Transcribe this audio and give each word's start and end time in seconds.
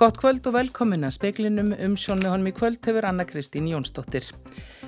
Gott 0.00 0.16
kvöld 0.16 0.46
og 0.48 0.54
velkomin 0.54 1.02
að 1.04 1.12
speklinum 1.12 1.74
um 1.76 1.92
sjón 2.00 2.22
með 2.22 2.30
honum 2.32 2.48
í 2.48 2.52
kvöld 2.56 2.86
hefur 2.88 3.04
Anna 3.04 3.26
Kristín 3.28 3.66
Jónsdóttir. 3.68 4.24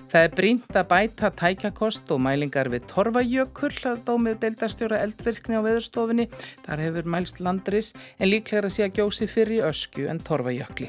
Það 0.08 0.22
er 0.24 0.36
brínt 0.38 0.76
að 0.80 0.86
bæta 0.88 1.28
tækjakost 1.36 2.08
og 2.14 2.22
mælingar 2.24 2.70
við 2.72 2.86
Torfajökull 2.88 3.74
að 3.90 3.98
dómið 4.06 4.38
deildastjóra 4.40 5.02
eldvirkni 5.04 5.58
á 5.60 5.66
veðurstofinni. 5.66 6.30
Þar 6.64 6.84
hefur 6.86 7.10
mælst 7.12 7.42
landris 7.44 7.92
en 8.16 8.30
líklega 8.32 8.70
sé 8.72 8.86
að 8.86 9.02
gjósi 9.02 9.28
fyrir 9.28 9.66
ösku 9.68 10.06
en 10.08 10.22
Torfajökli. 10.24 10.88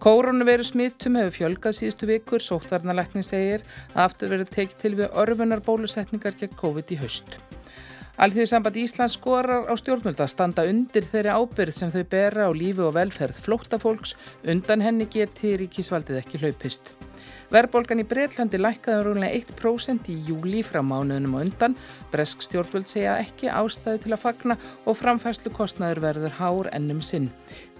Kórónuveru 0.00 0.64
smittum 0.64 1.18
hefur 1.20 1.36
fjölgað 1.36 1.76
síðustu 1.82 2.08
vikur, 2.08 2.40
sóttvarnalekni 2.40 3.20
segir 3.20 3.66
að 3.92 4.06
aftur 4.06 4.32
verið 4.32 4.54
teikt 4.56 4.80
til 4.80 4.94
við 5.02 5.12
örfunar 5.12 5.60
bólusetningar 5.68 6.40
gegn 6.40 6.56
COVID 6.64 6.96
í 6.96 6.98
haust. 7.04 7.36
Alþjóði 8.14 8.46
samband 8.46 8.76
Íslands 8.78 9.16
skorar 9.18 9.64
á 9.66 9.74
stjórnvölda 9.74 10.28
standa 10.30 10.62
undir 10.70 11.02
þeirri 11.02 11.32
ábyrð 11.34 11.74
sem 11.74 11.90
þau 11.90 12.04
bera 12.12 12.46
á 12.46 12.50
lífi 12.54 12.84
og 12.86 12.92
velferð 12.94 13.40
flóttafólks 13.42 14.14
undan 14.46 14.84
henni 14.86 15.08
geti 15.10 15.56
ríkisvaldið 15.58 16.20
ekki 16.20 16.38
hlaupist. 16.44 16.92
Verbolgan 17.50 18.04
í 18.04 18.06
Breitlandi 18.06 18.60
lækkaði 18.62 19.02
rúinlega 19.08 19.42
1% 19.58 20.12
í 20.14 20.16
júli 20.28 20.62
frá 20.62 20.78
mánuðunum 20.86 21.34
og 21.34 21.44
undan. 21.48 21.76
Bresk 22.14 22.46
stjórnvöld 22.46 22.86
segja 22.86 23.18
ekki 23.18 23.50
ástæðu 23.50 24.04
til 24.06 24.14
að 24.14 24.22
fagna 24.28 24.60
og 24.86 24.98
framfærslu 25.02 25.50
kostnaður 25.58 26.04
verður 26.06 26.38
hár 26.38 26.70
ennum 26.70 27.02
sinn. 27.02 27.32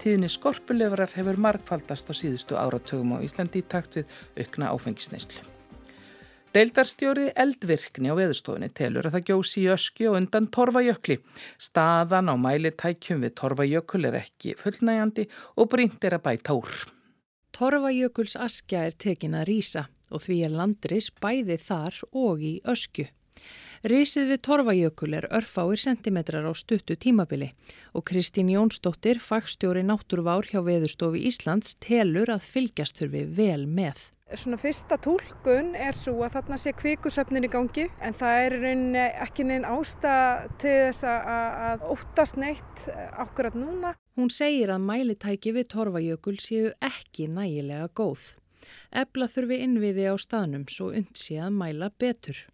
Tíðinni 0.03 0.29
skorpulefrar 0.35 1.15
hefur 1.15 1.39
markfaldast 1.47 2.11
á 2.11 2.13
síðustu 2.13 2.59
áratögum 2.59 3.15
á 3.15 3.23
Íslandi 3.23 3.63
í 3.63 3.67
takt 3.71 4.01
við 4.01 4.15
aukna 4.35 4.75
áfengisneislu. 4.75 5.54
Deildarstjóri 6.55 7.33
eldvirkni 7.35 8.07
á 8.07 8.15
veðurstofunni 8.15 8.69
telur 8.71 9.09
að 9.09 9.17
það 9.17 9.25
gjósi 9.27 9.63
í 9.65 9.71
öskju 9.73 10.05
og 10.07 10.13
undan 10.21 10.45
torfajökli. 10.55 11.17
Staðan 11.59 12.31
á 12.31 12.35
mælitækjum 12.39 13.25
við 13.25 13.33
torfajökul 13.41 14.07
er 14.07 14.15
ekki 14.21 14.53
fullnægjandi 14.61 15.25
og 15.59 15.67
brínt 15.73 16.07
er 16.07 16.15
að 16.15 16.23
bæta 16.29 16.55
úr. 16.55 16.71
Torfajökuls 17.51 18.37
askja 18.39 18.85
er 18.87 18.95
tekin 18.95 19.35
að 19.35 19.49
rýsa 19.51 19.85
og 20.15 20.23
því 20.23 20.39
er 20.47 20.55
landris 20.61 21.11
bæði 21.19 21.59
þar 21.59 21.99
og 22.23 22.47
í 22.47 22.55
öskju. 22.63 23.09
Rísið 23.83 24.31
við 24.31 24.43
Torfajökul 24.47 25.11
er 25.19 25.27
örfáir 25.35 25.83
sentimetrar 25.83 26.47
á 26.47 26.55
stuttu 26.55 26.95
tímabili 26.95 27.51
og 27.91 28.07
Kristín 28.07 28.47
Jónsdóttir, 28.47 29.19
fagstjóri 29.19 29.83
náttúruvár 29.83 30.47
hjá 30.47 30.63
Veðurstofi 30.63 31.27
Íslands, 31.27 31.75
telur 31.83 32.31
að 32.31 32.47
fylgjast 32.47 33.03
þurfi 33.03 33.27
vel 33.35 33.67
með. 33.67 34.14
Svona 34.33 34.57
fyrsta 34.57 34.97
tólkun 34.97 35.75
er 35.77 35.93
svo 35.93 36.15
að 36.25 36.39
þarna 36.39 36.57
sé 36.57 36.71
kvikusöfnin 36.73 37.45
í 37.45 37.49
gangi 37.53 37.83
en 38.01 38.15
það 38.17 38.39
er 38.45 38.55
ekki 39.21 39.45
neinn 39.45 39.67
ásta 39.69 40.13
til 40.57 40.73
þess 40.87 41.05
að 41.05 41.85
óttast 41.93 42.39
neitt 42.41 42.87
eh, 42.89 43.51
núna. 43.53 43.93
Hún 44.17 44.33
segir 44.33 44.73
að 44.73 44.81
mælitæki 44.87 45.53
við 45.53 45.69
Torfajökul 45.75 46.39
séu 46.41 46.73
ekki 46.81 47.29
nægilega 47.29 47.91
góð. 47.93 48.33
Ebla 48.89 49.29
þurfi 49.29 49.61
innviði 49.61 50.09
á 50.09 50.17
staðnum 50.17 50.65
svo 50.73 50.89
und 50.89 51.13
sé 51.13 51.37
að 51.37 51.53
mæla 51.61 51.93
betur. 51.93 52.47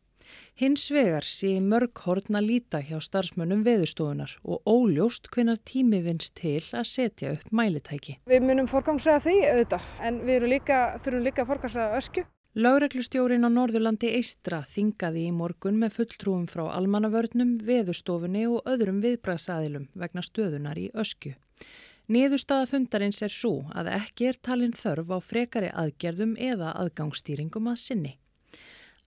Hins 0.55 0.87
vegar 0.93 1.25
sé 1.25 1.55
mörg 1.63 2.03
hortna 2.05 2.41
líta 2.43 2.81
hjá 2.85 2.99
starfsmönnum 3.01 3.63
veðustofunar 3.65 4.35
og 4.43 4.61
óljóst 4.65 5.31
hvenar 5.33 5.61
tími 5.65 6.03
vinst 6.05 6.35
til 6.41 6.61
að 6.71 6.85
setja 6.89 7.33
upp 7.37 7.49
mælitæki. 7.51 8.19
Við 8.29 8.45
munum 8.45 8.69
forgangsraða 8.71 9.25
því 9.25 9.35
auðvitað 9.47 9.89
en 10.09 10.21
við 10.27 10.47
líka, 10.53 10.83
þurfum 11.01 11.25
líka 11.27 11.45
að 11.45 11.51
forgangsraða 11.53 11.99
ösku. 12.01 12.25
Láreglustjórin 12.51 13.47
á 13.47 13.49
Norðurlandi 13.49 14.09
Eistra 14.17 14.57
þingaði 14.67 15.21
í 15.29 15.31
morgun 15.31 15.77
með 15.79 15.93
fulltrúum 16.01 16.49
frá 16.51 16.65
almannavörnum, 16.75 17.53
veðustofunni 17.63 18.43
og 18.51 18.67
öðrum 18.67 18.99
viðbrasaðilum 19.05 19.85
vegna 19.95 20.23
stöðunar 20.25 20.81
í 20.81 20.89
ösku. 20.91 21.31
Niðurstaða 22.11 22.65
fundarins 22.67 23.21
er 23.23 23.31
svo 23.31 23.53
að 23.71 23.93
ekki 23.95 24.27
er 24.33 24.39
talin 24.43 24.73
þörf 24.75 25.13
á 25.15 25.17
frekari 25.23 25.69
aðgerðum 25.71 26.33
eða 26.35 26.73
aðgangsstýringum 26.81 27.71
að 27.71 27.79
sinni. 27.85 28.13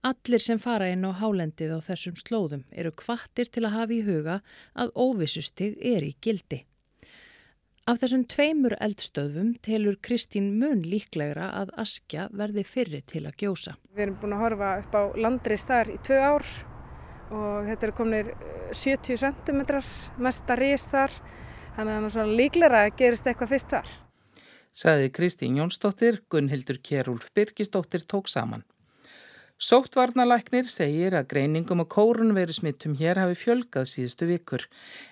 Allir 0.05 0.41
sem 0.43 0.59
fara 0.61 0.91
inn 0.93 1.01
á 1.01 1.17
hálendið 1.17 1.71
á 1.73 1.79
þessum 1.81 2.17
slóðum 2.19 2.61
eru 2.69 2.91
kvattir 2.93 3.47
til 3.49 3.63
að 3.65 3.73
hafa 3.73 3.93
í 3.95 4.03
huga 4.05 4.35
að 4.77 4.91
óvissustig 4.93 5.79
er 5.81 6.05
í 6.05 6.11
gildi. 6.21 6.59
Af 7.89 8.03
þessum 8.03 8.25
tveimur 8.29 8.75
eldstöðum 8.85 9.55
telur 9.65 9.97
Kristín 10.05 10.51
mun 10.59 10.83
líklegra 10.85 11.47
að 11.57 11.73
askja 11.81 12.27
verði 12.33 12.63
fyrri 12.65 13.01
til 13.01 13.23
að 13.25 13.39
gjósa. 13.41 13.73
Við 13.93 14.05
erum 14.05 14.19
búin 14.21 14.35
að 14.37 14.43
horfa 14.43 14.69
upp 14.83 14.93
á 14.93 15.03
landris 15.25 15.65
þar 15.69 15.91
í 15.95 15.97
tvö 16.05 16.21
ár 16.21 16.47
og 17.33 17.71
þetta 17.71 17.89
er 17.89 17.95
kominir 17.97 18.31
70 18.77 19.21
cm 19.25 19.65
mesta 20.21 20.59
rís 20.61 20.85
þar 20.93 21.17
þannig 21.79 21.95
að 21.95 22.07
það 22.11 22.21
er 22.27 22.37
líklegra 22.43 22.83
að 22.85 22.95
gerist 23.01 23.25
eitthvað 23.25 23.53
fyrst 23.55 23.73
þar. 23.73 23.91
Saði 24.75 25.09
Kristín 25.17 25.57
Jónsdóttir, 25.57 26.21
Gunnhildur 26.29 26.77
Kjærúlf 26.77 27.33
Birgisdóttir 27.33 28.05
tók 28.05 28.29
saman. 28.29 28.65
Sóttvarnalæknir 29.55 30.67
segir 30.67 31.13
að 31.15 31.29
greiningum 31.31 31.79
og 31.85 31.87
kórunverismittum 31.93 32.97
hér 32.99 33.21
hafi 33.21 33.37
fjölgað 33.39 33.85
síðustu 33.87 34.27
vikur. 34.27 34.65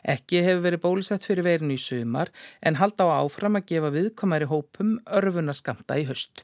Ekki 0.03 0.41
hefur 0.43 0.65
verið 0.65 0.81
bólusett 0.83 1.23
fyrir 1.23 1.47
verinu 1.47 1.77
í 1.77 1.79
sumar 1.79 2.27
en 2.59 2.75
halda 2.75 3.07
á 3.07 3.23
áfram 3.23 3.55
að 3.55 3.69
gefa 3.71 3.93
viðkomari 3.95 4.49
hópum 4.51 4.97
örfunaskamta 5.07 5.95
í 6.01 6.03
höst. 6.11 6.43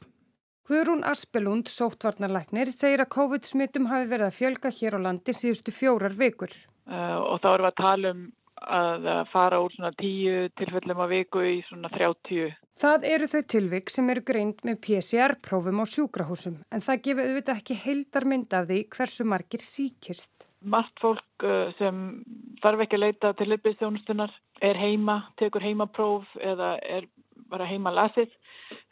Guðrún 0.70 1.04
Aspelund, 1.04 1.68
sóttvarnalæknir, 1.68 2.72
segir 2.72 3.04
að 3.04 3.12
COVID-smittum 3.18 3.90
hafi 3.92 4.08
verið 4.08 4.30
að 4.30 4.36
fjölga 4.38 4.72
hér 4.80 4.96
á 4.96 5.00
landi 5.04 5.36
síðustu 5.36 5.74
fjórar 5.74 6.16
vikur. 6.16 6.54
Uh, 6.88 7.20
og 7.20 7.42
þá 7.44 7.48
erum 7.52 7.66
við 7.66 7.72
að 7.72 7.80
tala 7.84 8.12
um 8.14 8.28
að 8.60 9.08
fara 9.32 9.60
úr 9.62 9.72
svona 9.74 9.92
tíu 9.96 10.48
tilfellum 10.58 11.00
að 11.04 11.14
viku 11.14 11.44
í 11.44 11.54
svona 11.68 11.90
þrjáttíu. 11.94 12.50
Það 12.80 13.06
eru 13.12 13.28
þau 13.28 13.40
tilvik 13.52 13.90
sem 13.92 14.10
eru 14.12 14.22
greint 14.24 14.62
með 14.64 14.78
PCR-prófum 14.86 15.82
á 15.82 15.86
sjúkrahúsum 15.94 16.60
en 16.72 16.84
það 16.84 17.02
gefur 17.06 17.28
auðvitað 17.28 17.60
ekki 17.60 17.78
heildarmynd 17.84 18.56
af 18.56 18.68
því 18.70 18.80
hversu 18.94 19.26
margir 19.28 19.64
síkist. 19.64 20.32
Margt 20.60 21.00
fólk 21.00 21.44
uh, 21.44 21.72
sem 21.78 22.20
þarf 22.60 22.84
ekki 22.84 22.98
að 22.98 23.04
leita 23.06 23.32
til 23.36 23.48
leipistjónustunar 23.52 24.32
er 24.64 24.76
heima, 24.76 25.22
tekur 25.40 25.64
heimapróf 25.64 26.28
eða 26.36 26.74
er 26.84 27.08
bara 27.50 27.68
heima 27.68 27.92
lasið 27.92 28.32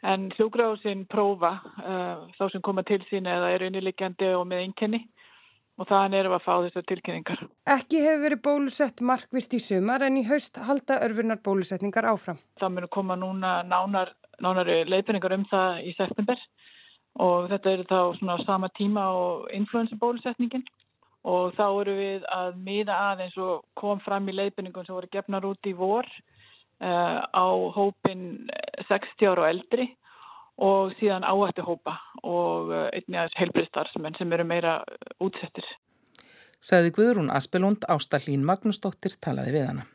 en 0.05 0.29
sjúkrahúsin 0.35 1.05
prófa 1.09 1.55
uh, 1.61 2.25
þá 2.37 2.45
sem 2.51 2.65
koma 2.65 2.83
til 2.87 3.01
sín 3.09 3.29
eða 3.29 3.53
er 3.55 3.67
unnilegjandi 3.69 4.33
og 4.35 4.47
með 4.49 4.65
einkenni 4.65 5.05
og 5.79 5.87
þannig 5.87 6.19
erum 6.19 6.33
við 6.33 6.37
að 6.39 6.45
fá 6.45 6.53
þessar 6.65 6.87
tilkynningar. 6.91 7.43
Ekki 7.75 8.01
hefur 8.03 8.23
verið 8.25 8.41
bólusett 8.47 9.03
markvist 9.11 9.53
í 9.55 9.59
sumar 9.63 10.03
en 10.03 10.17
í 10.19 10.25
haust 10.27 10.59
halda 10.67 10.99
örfunar 11.05 11.39
bólusetningar 11.45 12.09
áfram. 12.11 12.39
Það 12.59 12.73
munir 12.75 12.91
koma 12.91 13.15
núna 13.19 13.53
nánar, 13.67 14.11
nánari 14.43 14.81
leifinningar 14.89 15.37
um 15.37 15.45
það 15.51 15.85
í 15.87 15.93
september 15.95 16.43
og 17.19 17.47
þetta 17.51 17.71
eru 17.71 17.87
þá 17.87 17.99
svona 18.19 18.35
á 18.35 18.45
sama 18.47 18.69
tíma 18.75 19.05
og 19.15 19.47
influensabólusetningin 19.55 20.67
og 21.29 21.55
þá 21.55 21.65
eru 21.67 21.95
við 21.97 22.27
að 22.31 22.59
miða 22.63 22.99
aðeins 23.11 23.39
og 23.39 23.63
kom 23.79 24.03
fram 24.03 24.27
í 24.31 24.35
leifinningum 24.35 24.85
sem 24.87 24.95
voru 24.95 25.09
gefnar 25.11 25.47
út 25.47 25.67
í 25.67 25.73
vor 25.75 26.07
uh, 26.07 27.19
á 27.23 27.47
hópin 27.75 28.47
60 28.87 29.31
ára 29.31 29.47
og 29.47 29.49
eldri 29.49 29.89
og 30.59 30.95
síðan 30.99 31.23
áhættu 31.23 31.63
hópa 31.63 31.95
og 32.23 32.73
eh, 32.73 32.89
einnig 32.99 33.21
aðeins 33.21 33.37
heilbriðstarfsmenn 33.39 34.17
sem 34.19 34.33
eru 34.35 34.47
meira 34.47 34.79
eh, 34.83 35.13
útsettir. 35.23 35.67
Saði 36.59 36.91
Guðrún 36.95 37.31
Aspelund 37.31 37.87
Ástallín 37.87 38.43
Magnúsdóttir 38.47 39.15
talaði 39.23 39.55
við 39.55 39.67
hana. 39.69 39.87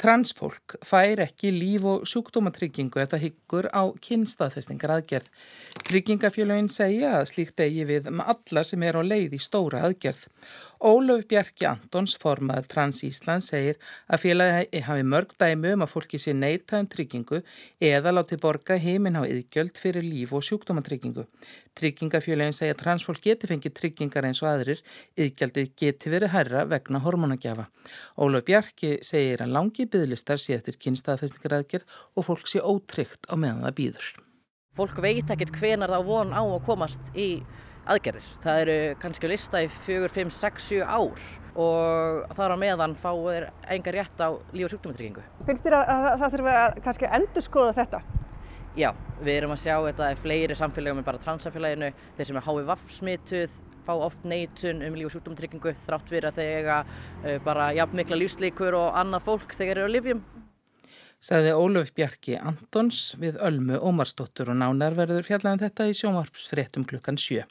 Transfólk 0.00 0.78
fær 0.84 1.20
ekki 1.20 1.50
líf- 1.52 1.84
og 1.84 2.06
sjúkdómatryggingu 2.08 3.02
eða 3.02 3.18
hyggur 3.20 3.66
á 3.68 3.92
kynstaðfestingar 4.00 4.94
aðgerð. 4.94 5.28
Tryggingafélagin 5.84 6.70
segja 6.72 7.18
að 7.18 7.26
slíkt 7.34 7.60
eigi 7.60 7.84
við 7.84 8.08
með 8.08 8.14
um 8.14 8.22
alla 8.32 8.64
sem 8.64 8.86
er 8.88 8.96
á 8.96 9.02
leið 9.04 9.36
í 9.36 9.40
stóra 9.44 9.82
aðgerð. 9.84 10.24
Ólöf 10.80 11.26
Bjarki 11.28 11.66
Antons, 11.68 12.14
formað 12.16 12.64
Trans 12.72 13.02
Ísland, 13.04 13.44
segir 13.44 13.76
að 14.08 14.22
félagi 14.22 14.80
hafi 14.86 15.02
mörg 15.04 15.34
dæmi 15.36 15.74
um 15.74 15.84
að 15.84 15.90
fólki 15.92 16.16
sé 16.16 16.32
neita 16.32 16.78
um 16.80 16.88
tryggingu 16.88 17.42
eða 17.84 18.14
láti 18.14 18.38
borga 18.40 18.78
heiminn 18.80 19.18
á 19.20 19.28
yðgjöld 19.28 19.76
fyrir 19.76 20.00
líf- 20.00 20.32
og 20.32 20.46
sjúkdómatryggingu. 20.48 21.26
Tryggingafélagin 21.76 22.56
segja 22.56 22.78
að 22.78 22.80
transfólk 22.86 23.20
geti 23.28 23.52
fengið 23.52 23.76
tryggingar 23.76 24.24
eins 24.24 24.40
og 24.40 24.48
aðrir, 24.54 24.80
yðgjaldið 25.20 25.70
geti 25.76 26.16
verið 26.16 26.32
herra 26.32 26.64
vegna 26.64 27.04
hormonagjafa. 27.04 27.68
Ólöf 28.16 28.48
Bjarki 28.48 28.96
segir 29.04 29.44
að 29.44 29.52
langi 29.58 29.84
bygglistar 29.84 30.40
sé 30.40 30.56
eftir 30.56 30.80
kynstaðfestingaraðgerð 30.80 31.84
og 32.16 32.24
fólk 32.24 32.48
sé 32.48 32.64
ótryggt 32.64 33.28
á 33.28 33.36
meðan 33.36 33.66
það 33.68 33.80
býður. 33.82 34.12
Fólk 34.80 34.96
veit 35.04 35.28
ekkert 35.28 35.60
hvenar 35.60 35.92
það 35.92 36.08
von 36.08 36.32
á 36.32 36.40
að 36.40 36.62
komast 36.64 37.12
í 37.12 37.34
aðgerðir. 37.86 38.26
Það 38.44 38.62
eru 38.64 38.78
kannski 39.02 39.30
lista 39.30 39.62
í 39.62 39.68
fjögur, 39.84 40.12
fimm, 40.14 40.32
sex, 40.34 40.68
sjú 40.68 40.82
ár 40.84 41.22
og 41.60 42.34
þar 42.36 42.54
á 42.54 42.56
meðan 42.60 42.96
fáir 42.98 43.48
engar 43.68 43.96
rétt 43.98 44.20
á 44.22 44.36
líf- 44.52 44.68
og 44.68 44.74
sjúkdómatryggingu. 44.74 45.24
Finnst 45.48 45.64
þér 45.66 45.80
að, 45.80 45.94
að 45.96 46.18
það 46.22 46.36
þurfa 46.36 46.58
að 46.60 46.82
kannski 46.84 47.10
endur 47.18 47.46
skoða 47.46 47.76
þetta? 47.80 48.02
Já, 48.78 48.92
við 49.18 49.34
erum 49.34 49.56
að 49.56 49.64
sjá 49.64 49.74
þetta 49.88 50.12
í 50.12 50.20
fleiri 50.20 50.56
samfélagum 50.58 51.00
en 51.02 51.06
bara 51.08 51.22
transafélaginu. 51.24 51.90
Þeir 52.16 52.28
sem 52.28 52.38
er 52.38 52.46
HVV 52.46 52.76
smituð 52.94 53.58
fá 53.86 53.94
oft 53.96 54.24
neitun 54.28 54.84
um 54.86 54.94
líf- 54.94 55.10
og 55.10 55.16
sjúkdómatryggingu 55.16 55.74
þrátt 55.86 56.10
fyrir 56.10 56.30
að 56.30 56.38
þeir 56.38 56.52
eiga 56.60 56.78
uh, 56.84 57.38
bara 57.44 57.72
jafn 57.74 57.98
mikla 57.98 58.20
lífslíkur 58.20 58.76
og 58.78 58.94
annað 59.00 59.26
fólk 59.26 59.56
þegar 59.56 59.80
þeir 59.80 59.82
eru 59.82 59.90
á 59.90 59.96
livjum. 59.96 60.22
sagði 61.20 61.52
Óluf 61.52 61.90
Bjarki 61.96 62.38
Antons 62.38 63.00
við 63.20 63.40
Ölmu 63.44 63.80
Ómarsdóttur 63.82 64.52
og 64.52 64.60
nánar 64.60 64.94
verður 64.96 65.26
fjallan 65.26 65.58
um 65.58 65.64
þetta 65.64 65.88
í 65.90 65.96
sjómarpsfréttum 65.98 66.86
klukkan 66.88 67.18
sjö. 67.20 67.42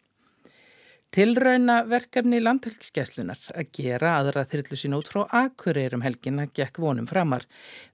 Tilrauna 1.10 1.80
verkefni 1.90 2.38
landhelgiskeslunar 2.38 3.40
að 3.58 3.70
gera 3.74 4.12
aðra 4.20 4.44
þyrlu 4.46 4.78
sín 4.78 4.94
út 4.94 5.08
frá 5.10 5.24
akureyrum 5.40 6.04
helgina 6.06 6.44
gekk 6.54 6.78
vonum 6.84 7.08
framar. 7.10 7.48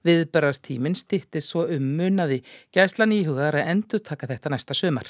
Viðbarastíminn 0.04 0.98
stýtti 1.00 1.40
svo 1.40 1.62
um 1.72 1.86
munnaði. 1.96 2.42
Gæslan 2.76 3.14
íhugaðar 3.16 3.62
að 3.62 3.70
endur 3.72 4.02
taka 4.04 4.28
þetta 4.28 4.52
næsta 4.52 4.76
sömar. 4.76 5.08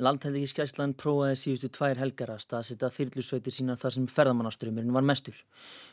Landhelgiskeslan 0.00 0.94
prófaði 0.96 1.36
síðustu 1.36 1.68
tvær 1.76 2.00
helgar 2.00 2.32
að 2.32 2.46
staðsita 2.46 2.88
þyrlusveitir 2.94 3.52
sína 3.52 3.76
þar 3.76 3.94
sem 3.98 4.06
ferðamannaströymurinn 4.08 4.96
var 4.96 5.04
mestur. 5.04 5.36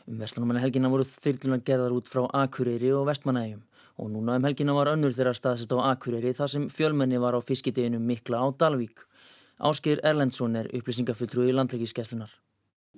Um 0.08 0.22
vestlunumanna 0.22 0.62
helgina 0.64 0.88
voru 0.88 1.04
þyrlunar 1.04 1.60
gerðar 1.68 1.98
út 1.98 2.08
frá 2.08 2.22
akureyri 2.46 2.94
og 2.96 3.10
vestmanægjum 3.10 3.60
og 3.98 4.08
núna 4.14 4.38
um 4.38 4.48
helgina 4.48 4.72
var 4.72 4.94
önnur 4.94 5.12
þeirra 5.12 5.36
staðsita 5.36 5.76
á 5.76 5.92
akureyri 5.92 6.32
þar 6.38 6.54
sem 6.54 6.66
fjölmenni 6.72 7.20
var 7.20 7.36
á 7.36 7.44
fiskideginum 7.44 8.08
mikla 8.08 8.40
á 8.40 8.48
Dalvík. 8.56 9.04
Áskir 9.58 9.98
Erlendsson 10.06 10.54
er 10.54 10.68
upplýsingafulltrúi 10.70 11.48
í 11.50 11.54
landlækiskeslunar. 11.56 12.30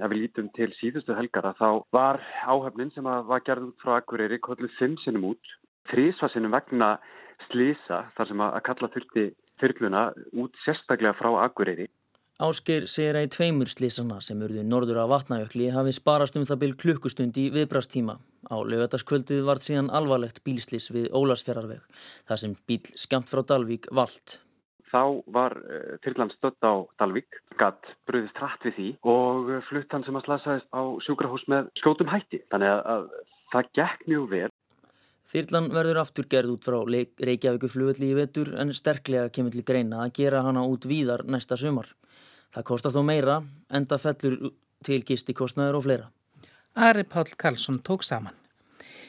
Ef 0.01 0.11
við 0.13 0.21
lítum 0.23 0.49
til 0.57 0.69
síðustu 0.77 1.17
helgara 1.17 1.55
þá 1.57 1.85
var 1.93 2.21
áhefnin 2.45 2.93
sem 2.95 3.05
var 3.05 3.45
gerð 3.47 3.71
út 3.71 3.85
frá 3.85 3.97
Akureyri 3.99 4.39
kolluð 4.45 4.73
fimm 4.79 4.99
sinnum 5.01 5.31
út. 5.33 5.55
Þrísvarsinnum 5.93 6.53
vegna 6.53 6.91
slísa 7.49 8.03
þar 8.17 8.29
sem 8.29 8.43
að 8.45 8.59
kalla 8.69 8.91
þurfti 8.95 9.25
þyrluna 9.61 10.03
út 10.45 10.61
sérstaklega 10.65 11.17
frá 11.17 11.31
Akureyri. 11.47 11.89
Áskir 12.41 12.87
segir 12.89 13.17
að 13.21 13.27
í 13.27 13.33
tveimur 13.35 13.69
slísana 13.69 14.21
sem 14.25 14.41
urðu 14.41 14.63
norður 14.65 15.03
af 15.03 15.11
vatnajökli 15.13 15.73
hafi 15.75 15.93
sparast 15.97 16.37
um 16.41 16.47
það 16.49 16.63
byrj 16.63 16.77
klukkustund 16.85 17.41
í 17.41 17.49
viðbrastíma. 17.57 18.17
Á 18.49 18.57
lögataskvöldið 18.65 19.43
vart 19.49 19.65
síðan 19.65 19.93
alvarlegt 19.93 20.41
bílslís 20.45 20.89
við 20.93 21.11
Ólarsfjörarveg 21.13 21.85
þar 22.29 22.45
sem 22.45 22.57
bíl 22.69 22.81
skamt 22.97 23.29
frá 23.29 23.45
Dalvík 23.45 23.93
vald 23.93 24.41
þá 24.91 25.03
var 25.33 25.57
uh, 25.59 25.97
Tyrland 26.05 26.35
stödd 26.37 26.61
á 26.67 26.75
Dalvik, 27.01 27.41
gatt 27.61 27.91
bröðist 28.11 28.39
hratt 28.41 28.65
við 28.67 28.77
því 28.79 28.89
og 29.15 29.53
flutt 29.69 29.93
hann 29.95 30.07
sem 30.07 30.19
að 30.19 30.27
slasaðist 30.29 30.71
á 30.75 30.83
sjúkrahús 31.07 31.47
með 31.53 31.71
skjótum 31.81 32.11
hætti. 32.11 32.43
Þannig 32.53 32.75
að, 32.75 32.83
að 32.95 33.37
það 33.55 33.71
gekk 33.81 34.09
mjög 34.11 34.27
vel. 34.35 34.51
Þyrlan 35.31 35.69
verður 35.71 36.01
aftur 36.01 36.27
gerð 36.27 36.57
út 36.57 36.67
frá 36.67 36.79
Reykjavíku 36.83 37.69
flugvelli 37.71 38.11
í 38.11 38.17
vetur 38.19 38.51
en 38.59 38.73
sterklega 38.75 39.31
kemur 39.31 39.55
til 39.55 39.63
greina 39.67 40.03
að 40.07 40.17
gera 40.19 40.43
hana 40.43 40.65
út 40.67 40.89
víðar 40.91 41.23
næsta 41.29 41.59
sumar. 41.61 41.93
Það 42.51 42.67
kostar 42.73 42.95
þó 42.97 43.05
meira, 43.07 43.37
enda 43.71 43.99
fellur 44.03 44.51
til 44.83 45.05
gistikostnaður 45.07 45.79
og 45.79 45.87
fleira. 45.87 46.11
Ari 46.75 47.05
Pál 47.07 47.31
Karlsson 47.39 47.79
tók 47.87 48.03
saman. 48.03 48.40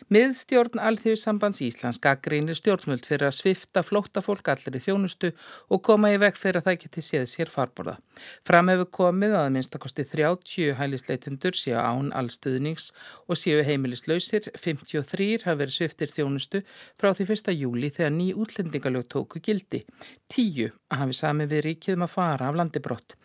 Miðstjórn 0.09 0.80
Alþjóðsambands 0.81 1.62
Íslands 1.62 2.00
gaggrínir 2.01 2.57
stjórnvöld 2.57 3.06
fyrir 3.06 3.27
að 3.27 3.36
svifta 3.38 3.83
flótta 3.86 4.24
fólk 4.25 4.50
allir 4.50 4.80
í 4.80 4.81
þjónustu 4.81 5.30
og 5.69 5.83
koma 5.86 6.09
í 6.09 6.18
veg 6.21 6.39
fyrir 6.39 6.62
að 6.62 6.69
það 6.69 6.80
geti 6.81 7.03
séð 7.06 7.27
sér 7.30 7.51
farborða. 7.53 8.00
Fram 8.48 8.71
hefur 8.74 8.89
komið 8.98 9.38
að 9.38 9.51
minnstakosti 9.56 10.07
30 10.09 10.74
hælisleitindur 10.80 11.57
séu 11.57 11.77
án 11.77 12.09
allstuðnings 12.18 12.89
og 13.27 13.38
séu 13.38 13.62
heimilislausir, 13.68 14.50
53 14.57 15.45
hafa 15.45 15.59
verið 15.62 15.77
sviftir 15.77 16.12
þjónustu 16.12 16.63
frá 16.98 17.13
því 17.13 17.30
1. 17.38 17.56
júli 17.62 17.94
þegar 17.94 18.15
ný 18.18 18.31
útlendingalög 18.33 19.07
tóku 19.13 19.39
gildi. 19.44 19.86
10 20.33 20.74
hafi 20.98 21.15
sami 21.15 21.45
við 21.45 21.65
ríkið 21.69 22.00
um 22.00 22.07
að 22.07 22.15
fara 22.18 22.50
af 22.50 22.57
landibrott. 22.57 23.15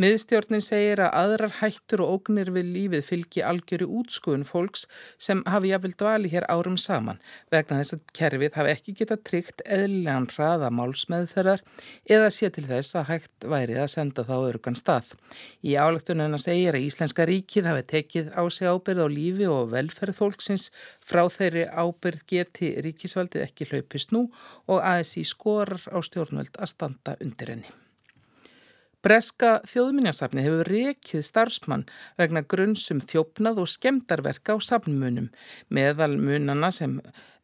Miðstjórnin 0.00 0.62
segir 0.64 1.02
að 1.04 1.16
aðrar 1.20 1.56
hættur 1.58 2.00
og 2.06 2.14
ógnir 2.14 2.48
við 2.54 2.70
lífið 2.74 3.02
fylgi 3.04 3.42
algjöru 3.44 3.90
útskúin 4.00 4.46
fólks 4.48 4.86
sem 5.20 5.42
hafi 5.44 5.74
jafnvel 5.74 5.92
dvali 6.20 6.30
hér 6.34 6.44
árum 6.52 6.76
saman 6.76 7.18
vegna 7.50 7.80
þess 7.80 7.94
að 7.96 8.12
kerfið 8.18 8.56
hafi 8.58 8.70
ekki 8.74 8.92
getað 8.98 9.22
tryggt 9.24 9.62
eðlilegan 9.64 10.28
hraða 10.34 10.68
málsmeðferðar 10.76 11.62
eða 12.04 12.28
sé 12.34 12.50
til 12.52 12.66
þess 12.68 12.98
að 12.98 13.08
hægt 13.08 13.46
væri 13.48 13.78
að 13.80 13.88
senda 13.94 14.24
þá 14.28 14.34
örugan 14.36 14.76
stað. 14.76 15.14
Í 15.64 15.76
álektununa 15.80 16.38
segir 16.38 16.76
að 16.76 16.86
Íslenska 16.90 17.24
ríkið 17.24 17.70
hafi 17.70 17.86
tekið 17.94 18.32
á 18.36 18.42
sig 18.52 18.68
ábyrð 18.68 19.04
á 19.04 19.08
lífi 19.08 19.48
og 19.48 19.70
velferð 19.72 20.18
fólksins 20.20 20.70
frá 21.00 21.24
þeirri 21.32 21.66
ábyrð 21.72 22.26
geti 22.28 22.74
ríkisvaldið 22.84 23.46
ekki 23.48 23.70
hlaupist 23.72 24.12
nú 24.12 24.26
og 24.68 24.82
ASI 24.84 25.24
skorar 25.24 25.80
á 25.88 25.98
stjórnvöld 26.04 26.60
að 26.60 26.74
standa 26.74 27.16
undir 27.20 27.56
henni. 27.56 27.72
Breska 29.00 29.62
þjóðminjasafni 29.64 30.42
hefur 30.44 30.68
rekið 30.68 31.22
starfsmann 31.24 31.86
vegna 32.20 32.42
grunnsum 32.44 33.00
þjófnað 33.00 33.62
og 33.62 33.70
skemdarverka 33.72 34.56
á 34.56 34.58
safnmunum 34.60 35.30
meðal 35.72 36.18
munana 36.20 36.68
sem 36.68 36.98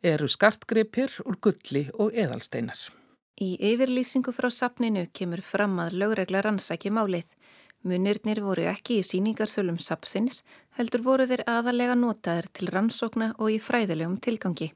eru 0.05 0.29
skartgripir 0.29 1.17
úr 1.25 1.41
gulli 1.41 1.87
og 1.97 2.13
eðalsteinar. 2.13 2.77
Í 3.41 3.57
yfirlýsingu 3.73 4.33
frá 4.37 4.51
safninu 4.53 5.07
kemur 5.17 5.41
fram 5.45 5.81
að 5.81 5.97
lögregla 6.03 6.45
rannsæki 6.45 6.93
málið. 6.93 7.27
Munirnir 7.87 8.41
voru 8.45 8.65
ekki 8.69 9.01
í 9.01 9.05
síningarsölum 9.07 9.77
sapsins, 9.81 10.43
heldur 10.77 11.05
voru 11.05 11.27
þeir 11.29 11.45
aðalega 11.49 11.97
notaður 11.97 12.49
til 12.53 12.69
rannsókna 12.73 13.35
og 13.39 13.53
í 13.53 13.61
fræðilegum 13.63 14.17
tilgangi. 14.21 14.73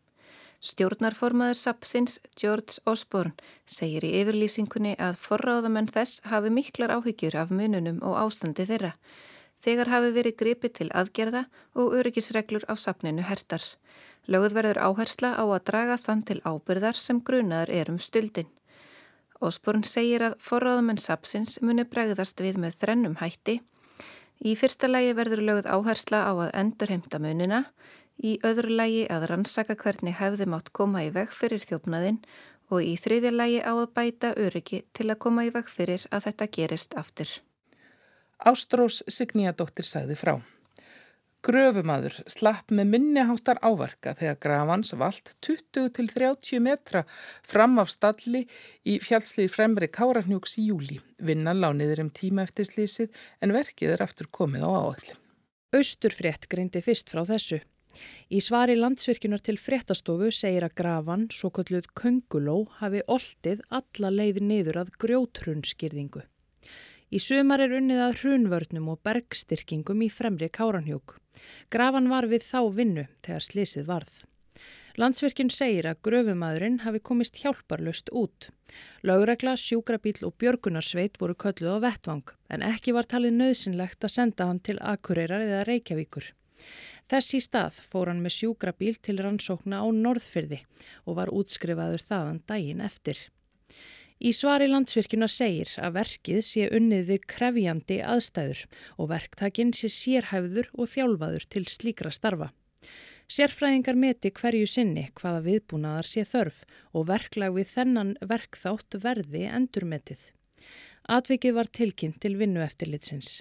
Stjórnarformaður 0.61 1.57
Sapsins, 1.57 2.19
George 2.37 2.83
Osborne, 2.85 3.33
segir 3.65 4.05
í 4.05 4.11
yfirlýsingunni 4.19 4.93
að 5.01 5.17
forráðamenn 5.23 5.89
þess 5.89 6.21
hafi 6.29 6.53
miklar 6.53 6.93
áhyggjur 6.93 7.39
af 7.41 7.55
mununum 7.55 8.03
og 8.05 8.19
ástandi 8.21 8.67
þeirra. 8.69 8.91
Þegar 9.61 9.89
hafi 9.93 10.11
verið 10.13 10.37
gripið 10.43 10.75
til 10.77 10.89
aðgerða 10.93 11.47
og 11.73 11.97
öryggisreglur 11.97 12.67
á 12.69 12.77
sapninu 12.77 13.25
hertar. 13.25 13.65
Lögð 14.29 14.59
verður 14.59 14.83
áhersla 14.85 15.33
á 15.41 15.45
að 15.49 15.65
draga 15.71 15.97
þann 15.97 16.27
til 16.29 16.41
ábyrðar 16.45 17.01
sem 17.01 17.25
grunaður 17.25 17.73
er 17.81 17.93
um 17.93 17.99
stildin. 17.99 18.53
Osborne 19.41 19.89
segir 19.89 20.27
að 20.29 20.37
forráðamenn 20.45 21.01
Sapsins 21.01 21.57
muni 21.65 21.89
bregðast 21.89 22.41
við 22.45 22.61
með 22.61 22.77
þrennum 22.83 23.17
hætti. 23.23 23.63
Í 24.41 24.53
fyrsta 24.57 24.89
lægi 24.89 25.17
verður 25.17 25.43
lögð 25.45 25.67
áhersla 25.73 26.21
á 26.29 26.33
að 26.33 26.53
endurheimta 26.57 27.19
munina, 27.21 27.65
í 28.21 28.37
öðru 28.47 28.77
lægi 28.77 29.05
að 29.13 29.27
rannsaka 29.31 29.77
hvernig 29.81 30.19
hefði 30.21 30.47
mátt 30.53 30.73
koma 30.77 31.05
í 31.07 31.11
veg 31.15 31.33
fyrir 31.35 31.65
þjófnaðinn 31.65 32.21
og 32.71 32.87
í 32.87 32.95
þriðja 33.01 33.33
lægi 33.35 33.61
á 33.67 33.73
að 33.73 33.93
bæta 33.97 34.33
öryggi 34.39 34.85
til 34.97 35.11
að 35.11 35.21
koma 35.25 35.47
í 35.49 35.53
veg 35.55 35.69
fyrir 35.73 36.07
að 36.11 36.29
þetta 36.29 36.51
gerist 36.57 36.97
aftur. 37.01 37.35
Ástrós 38.41 39.03
Signíadóttir 39.11 39.89
sagði 39.89 40.17
frá. 40.17 40.35
Gröfumadur 41.41 42.19
slapp 42.29 42.69
með 42.69 42.91
minniháttar 42.93 43.57
ávarka 43.65 44.13
þegar 44.19 44.37
grafans 44.45 44.93
vald 44.93 45.31
20-30 45.41 46.61
metra 46.61 47.01
fram 47.49 47.79
af 47.81 47.89
stalli 47.95 48.43
í 48.85 48.99
fjallslið 49.01 49.49
fremri 49.55 49.89
Káranhjúks 49.89 50.59
í 50.61 50.67
júli. 50.69 50.99
Vinnan 51.17 51.63
lániður 51.65 52.05
um 52.05 52.13
tíma 52.13 52.45
eftir 52.45 52.69
slísið 52.69 53.17
en 53.41 53.57
verkið 53.57 53.97
er 53.97 54.05
aftur 54.05 54.29
komið 54.29 54.69
á 54.69 54.71
áalli. 54.85 55.17
Östurfrétt 55.81 56.45
greindi 56.53 56.85
fyrst 56.85 57.09
frá 57.09 57.25
þessu. 57.25 57.63
Í 58.31 58.41
svari 58.45 58.77
landsvirkjunar 58.79 59.43
til 59.45 59.59
fréttastofu 59.59 60.31
segir 60.35 60.67
að 60.67 60.77
grafan, 60.81 61.29
svo 61.35 61.51
kalluð 61.55 61.89
Könguló, 61.99 62.59
hafi 62.79 63.03
oltið 63.07 63.65
alla 63.81 64.13
leið 64.15 64.43
niður 64.47 64.83
að 64.85 64.95
grjótrunskýrðingu. 65.05 66.23
Í 67.11 67.19
sumar 67.19 67.63
er 67.65 67.75
unnið 67.75 68.01
að 68.05 68.19
hrunvörnum 68.21 68.91
og 68.93 69.01
bergstyrkingum 69.07 70.05
í 70.07 70.11
fremri 70.15 70.47
káranhjók. 70.49 71.17
Grafan 71.71 72.11
var 72.13 72.29
við 72.31 72.47
þá 72.47 72.61
vinnu 72.77 73.07
þegar 73.27 73.47
slísið 73.47 73.89
varð. 73.89 74.21
Landsvirkjun 75.01 75.51
segir 75.55 75.87
að 75.87 76.01
gröfumadurinn 76.07 76.81
hafi 76.85 77.01
komist 77.03 77.39
hjálparlust 77.41 78.11
út. 78.15 78.51
Laugregla, 79.07 79.55
sjúkrabíl 79.57 80.19
og 80.27 80.35
björgunarsveit 80.43 81.19
voru 81.21 81.37
kölluð 81.39 81.79
á 81.79 81.85
vettvang 81.87 82.35
en 82.51 82.67
ekki 82.67 82.95
var 82.95 83.09
talið 83.11 83.39
nöðsynlegt 83.39 84.05
að 84.05 84.15
senda 84.17 84.51
hann 84.51 84.61
til 84.67 84.77
Akureyrar 84.79 85.47
eða 85.47 85.65
Reykjavíkur. 85.69 86.33
Þess 87.11 87.35
í 87.35 87.41
stað 87.43 87.81
fór 87.91 88.11
hann 88.13 88.23
með 88.23 88.37
sjúkrabíl 88.37 88.95
til 89.03 89.19
rannsókna 89.19 89.83
á 89.83 89.87
Norðfyrði 89.91 90.61
og 91.07 91.19
var 91.19 91.33
útskrifaður 91.35 92.05
þaðan 92.07 92.43
daginn 92.47 92.85
eftir. 92.87 93.19
Í 94.21 94.35
svari 94.37 94.67
landsvirkjuna 94.69 95.27
segir 95.33 95.71
að 95.81 95.95
verkið 95.97 96.41
sé 96.45 96.67
unnið 96.77 97.07
við 97.09 97.23
krefjandi 97.33 97.97
aðstæður 98.05 98.67
og 99.01 99.09
verktakinn 99.15 99.73
sé 99.73 99.89
sérhæfður 99.89 100.69
og 100.77 100.91
þjálfaður 100.93 101.47
til 101.55 101.65
slíkra 101.73 102.13
starfa. 102.13 102.51
Sérfræðingar 103.31 103.97
meti 103.97 104.33
hverju 104.35 104.67
sinni 104.69 105.07
hvaða 105.17 105.41
viðbúnaðar 105.47 106.09
sé 106.11 106.25
þörf 106.27 106.65
og 106.93 107.07
verklag 107.09 107.55
við 107.57 107.73
þennan 107.73 108.17
verkþátt 108.21 108.99
verði 109.05 109.45
endurmetið. 109.49 110.21
Atvikið 111.09 111.57
var 111.57 111.71
tilkynnt 111.73 112.21
til 112.21 112.35
vinnu 112.37 112.61
eftirlitsins. 112.65 113.39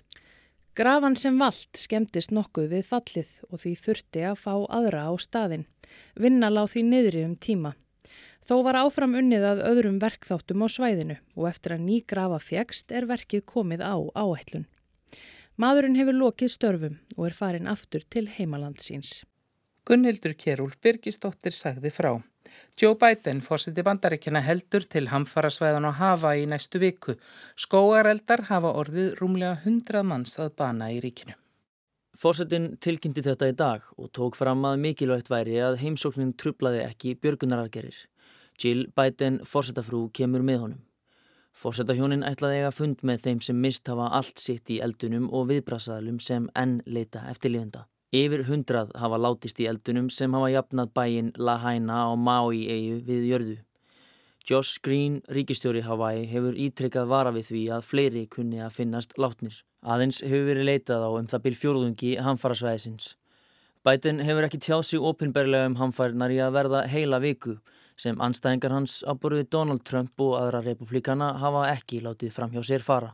Grafan 0.79 1.17
sem 1.19 1.35
vald 1.35 1.75
skemmtist 1.75 2.31
nokkuð 2.31 2.69
við 2.71 2.85
fallið 2.87 3.31
og 3.49 3.59
því 3.59 3.71
þurfti 3.81 4.21
að 4.29 4.37
fá 4.39 4.53
aðra 4.77 5.01
á 5.11 5.13
staðin. 5.19 5.65
Vinna 6.15 6.47
láð 6.47 6.69
því 6.73 6.83
niðri 6.87 7.23
um 7.27 7.33
tíma. 7.35 7.73
Þó 8.47 8.53
var 8.63 8.79
áfram 8.79 9.17
unnið 9.19 9.43
að 9.49 9.63
öðrum 9.67 9.97
verkþáttum 9.99 10.63
á 10.63 10.67
svæðinu 10.71 11.17
og 11.35 11.49
eftir 11.49 11.75
að 11.75 11.83
ný 11.83 11.97
grafa 12.07 12.39
fjækst 12.45 12.95
er 12.95 13.09
verkið 13.11 13.43
komið 13.51 13.83
á 13.83 13.99
áætlun. 14.15 14.69
Madurinn 15.59 15.99
hefur 15.99 16.15
lokið 16.15 16.53
störfum 16.55 16.95
og 17.17 17.27
er 17.27 17.35
farin 17.35 17.67
aftur 17.67 18.07
til 18.07 18.29
heimalandsins. 18.37 19.25
Gunnhildur 19.83 20.31
Kjærúl 20.39 20.71
Birgisdóttir 20.79 21.59
sagði 21.59 21.91
frá. 21.91 22.13
Joe 22.79 22.95
Biden, 22.99 23.41
fórsiti 23.41 23.83
bandaríkjana, 23.85 24.41
heldur 24.45 24.85
til 24.87 25.09
hamfarasvæðan 25.11 25.89
á 25.89 25.93
hafa 25.99 26.35
í 26.39 26.47
næstu 26.49 26.81
viku. 26.81 27.15
Skóareldar 27.59 28.47
hafa 28.49 28.73
orðið 28.81 29.13
rúmlega 29.19 29.59
100 29.63 30.03
manns 30.07 30.39
að 30.39 30.55
bana 30.61 30.89
í 30.93 30.99
ríkinu. 31.03 31.35
Fórsetin 32.19 32.73
tilkynnti 32.83 33.23
þetta 33.23 33.47
í 33.47 33.55
dag 33.55 33.85
og 33.95 34.11
tók 34.11 34.35
fram 34.35 34.65
að 34.67 34.81
mikilvægt 34.83 35.29
væri 35.31 35.59
að 35.63 35.77
heimsóknin 35.79 36.33
trublaði 36.35 36.81
ekki 36.83 37.15
björgunarargerir. 37.15 37.95
Jill 38.59 38.89
Biden, 38.91 39.39
fórsetafrú, 39.47 40.09
kemur 40.11 40.43
með 40.43 40.63
honum. 40.65 40.81
Fórsetahjónin 41.59 42.25
ætlaði 42.27 42.59
eiga 42.59 42.73
fund 42.75 43.05
með 43.07 43.23
þeim 43.23 43.39
sem 43.43 43.57
mist 43.63 43.87
hafa 43.87 44.09
allt 44.19 44.39
sitt 44.39 44.71
í 44.71 44.81
eldunum 44.83 45.29
og 45.31 45.47
viðbrasaðalum 45.49 46.19
sem 46.23 46.51
enn 46.59 46.81
leita 46.87 47.23
eftir 47.31 47.55
lifenda. 47.55 47.85
Yfir 48.09 48.47
hundrað 48.47 48.89
hafa 48.97 49.17
látist 49.21 49.59
í 49.61 49.67
eldunum 49.69 50.07
sem 50.09 50.33
hafa 50.33 50.47
jafnað 50.49 50.93
bæin 50.97 51.27
Lahaina 51.37 52.07
á 52.09 52.17
Maui-eigu 52.17 53.03
við 53.05 53.27
jörðu. 53.29 53.57
Josh 54.49 54.79
Green, 54.81 55.19
ríkistjóri 55.29 55.83
Hawaii, 55.85 56.25
hefur 56.25 56.57
ítrykkað 56.57 57.11
vara 57.11 57.33
við 57.35 57.51
því 57.51 57.61
að 57.75 57.85
fleiri 57.85 58.25
kunni 58.25 58.63
að 58.65 58.73
finnast 58.79 59.13
látnir. 59.21 59.61
Aðeins 59.85 60.23
hefur 60.25 60.49
verið 60.49 60.69
leitað 60.71 61.05
á 61.05 61.09
um 61.13 61.29
það 61.29 61.43
byrj 61.45 61.59
fjórðungi 61.61 62.15
hamfarasvæðisins. 62.25 63.13
Biden 63.85 64.25
hefur 64.25 64.49
ekki 64.49 64.63
tjáð 64.65 64.83
sig 64.89 65.05
opinberlega 65.11 65.69
um 65.69 65.77
hamfærinar 65.77 66.33
í 66.33 66.41
að 66.41 66.55
verða 66.57 66.83
heila 66.89 67.21
viku 67.21 67.59
sem 67.99 68.17
anstæðingar 68.17 68.73
hans 68.73 69.03
á 69.05 69.13
borðið 69.13 69.51
Donald 69.53 69.85
Trump 69.85 70.17
og 70.17 70.39
aðra 70.41 70.65
republikana 70.65 71.35
hafa 71.37 71.67
ekki 71.75 72.01
látið 72.01 72.33
fram 72.33 72.57
hjá 72.57 72.63
sér 72.65 72.81
fara. 72.81 73.13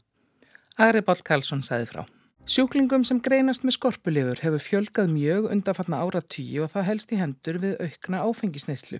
Agri 0.79 1.03
Bál 1.03 1.19
Karlsson 1.19 1.65
sæði 1.65 1.91
frá. 1.91 2.05
Sjúklingum 2.45 3.01
sem 3.01 3.17
greinast 3.25 3.63
með 3.65 3.73
skorpulifur 3.79 4.37
hefur 4.45 4.61
fjölgað 4.61 5.07
mjög 5.09 5.47
undanfatna 5.49 5.97
áratýji 6.05 6.59
og 6.61 6.69
það 6.75 6.83
helst 6.91 7.13
í 7.15 7.17
hendur 7.17 7.57
við 7.63 7.79
aukna 7.81 8.19
áfengisneislu. 8.21 8.99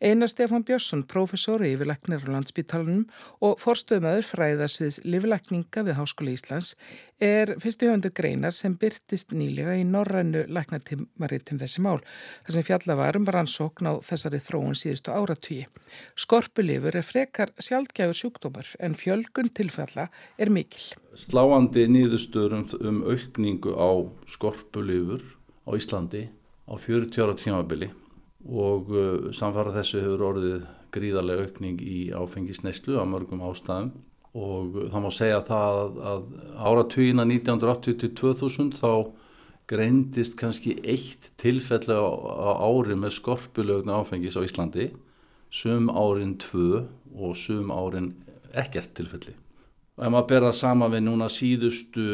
Einar 0.00 0.32
Stefán 0.32 0.64
Björnsson, 0.64 1.02
professor 1.04 1.60
í 1.60 1.74
yfirleiknir 1.74 2.24
á 2.24 2.32
landsbítalunum 2.32 3.04
og 3.44 3.60
forstöðumöður 3.60 4.24
fræðarsviðs 4.30 5.02
lifileikninga 5.04 5.84
við 5.84 5.98
Háskóli 6.00 6.38
Íslands 6.38 6.72
er 7.20 7.52
fyrstu 7.60 7.92
höndu 7.92 8.08
greinar 8.16 8.56
sem 8.56 8.72
byrtist 8.80 9.36
nýlega 9.36 9.76
í 9.76 9.84
norrannu 9.84 10.46
læknatimaritum 10.48 11.60
þessi 11.60 11.84
mál. 11.84 12.00
Það 12.48 12.56
sem 12.56 12.66
fjalla 12.70 12.96
varum 12.96 13.28
var 13.28 13.42
ansókn 13.42 13.92
á 13.92 14.00
þessari 14.04 14.40
þróun 14.40 14.76
síðustu 14.76 15.12
áratýji. 15.12 15.68
Skorpulifur 16.16 16.96
er 16.96 17.04
frekar 17.04 17.52
sjálfgjafur 17.60 18.20
sjúkdómar 18.24 18.72
en 18.80 18.96
fjölgun 18.96 19.52
tilfella 19.52 20.08
er 20.40 20.52
mikil. 20.52 20.96
Sláandi 21.16 21.86
nýðustur 21.88 22.52
um 22.52 22.66
um 22.90 23.02
aukningu 23.06 23.74
á 23.76 23.90
skorpulifur 24.30 25.22
á 25.66 25.70
Íslandi 25.76 26.26
á 26.66 26.74
40 26.74 27.22
ára 27.22 27.36
tímabili 27.38 27.90
og 28.46 28.90
uh, 28.94 29.30
samfara 29.34 29.74
þessu 29.74 30.02
hefur 30.04 30.26
orðið 30.30 30.66
gríðarlega 30.94 31.46
aukning 31.46 31.80
í 31.82 32.10
áfengisneislu 32.14 32.98
á 32.98 33.04
mörgum 33.08 33.42
ástæðum 33.46 33.92
og 34.36 34.76
uh, 34.76 34.88
það 34.92 35.04
má 35.06 35.10
segja 35.14 35.40
það 35.46 36.00
að 36.12 36.26
áratugina 36.56 37.26
1980-2000 37.26 38.76
þá 38.78 38.92
greindist 39.66 40.36
kannski 40.38 40.76
eitt 40.86 41.32
tilfelli 41.40 41.96
á, 41.98 42.06
ári 42.62 42.94
með 42.98 43.16
skorpulögnu 43.18 43.96
áfengis 43.96 44.38
á 44.38 44.46
Íslandi 44.46 44.92
sum 45.50 45.90
árin 45.90 46.36
tvö 46.38 46.84
og 47.16 47.34
sum 47.38 47.72
árin 47.74 48.12
ekkert 48.54 48.94
tilfelli. 48.96 49.34
Og 49.96 50.04
ef 50.06 50.12
maður 50.12 50.28
ber 50.30 50.46
það 50.46 50.58
sama 50.60 50.88
við 50.92 51.06
núna 51.06 51.28
síðustu 51.32 52.06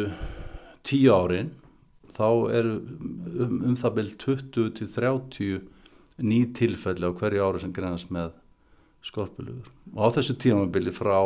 tíu 0.86 1.14
árin 1.14 1.52
þá 2.12 2.28
eru 2.52 2.74
um, 2.80 3.54
um 3.70 3.76
það 3.78 3.96
byrj 3.98 4.12
20 4.26 4.72
til 4.78 4.88
30 4.90 5.60
ný 6.22 6.40
tilfelli 6.54 7.08
á 7.08 7.16
hverju 7.16 7.44
ári 7.46 7.58
sem 7.62 7.74
greinast 7.74 8.10
með 8.12 8.30
skorpulugur. 9.02 9.68
Og 9.96 10.00
á 10.06 10.08
þessu 10.14 10.34
tímabili 10.38 10.92
frá 10.94 11.18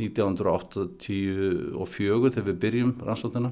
1984 0.00 2.32
þegar 2.34 2.48
við 2.48 2.60
byrjum 2.64 2.92
rannsóttina 3.06 3.50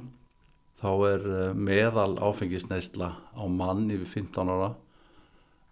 þá 0.82 0.90
er 1.12 1.22
eh, 1.30 1.52
meðal 1.54 2.14
áfengisneisla 2.18 3.08
á 3.14 3.44
mann 3.46 3.86
yfir 3.94 4.26
15 4.26 4.50
ára 4.50 4.74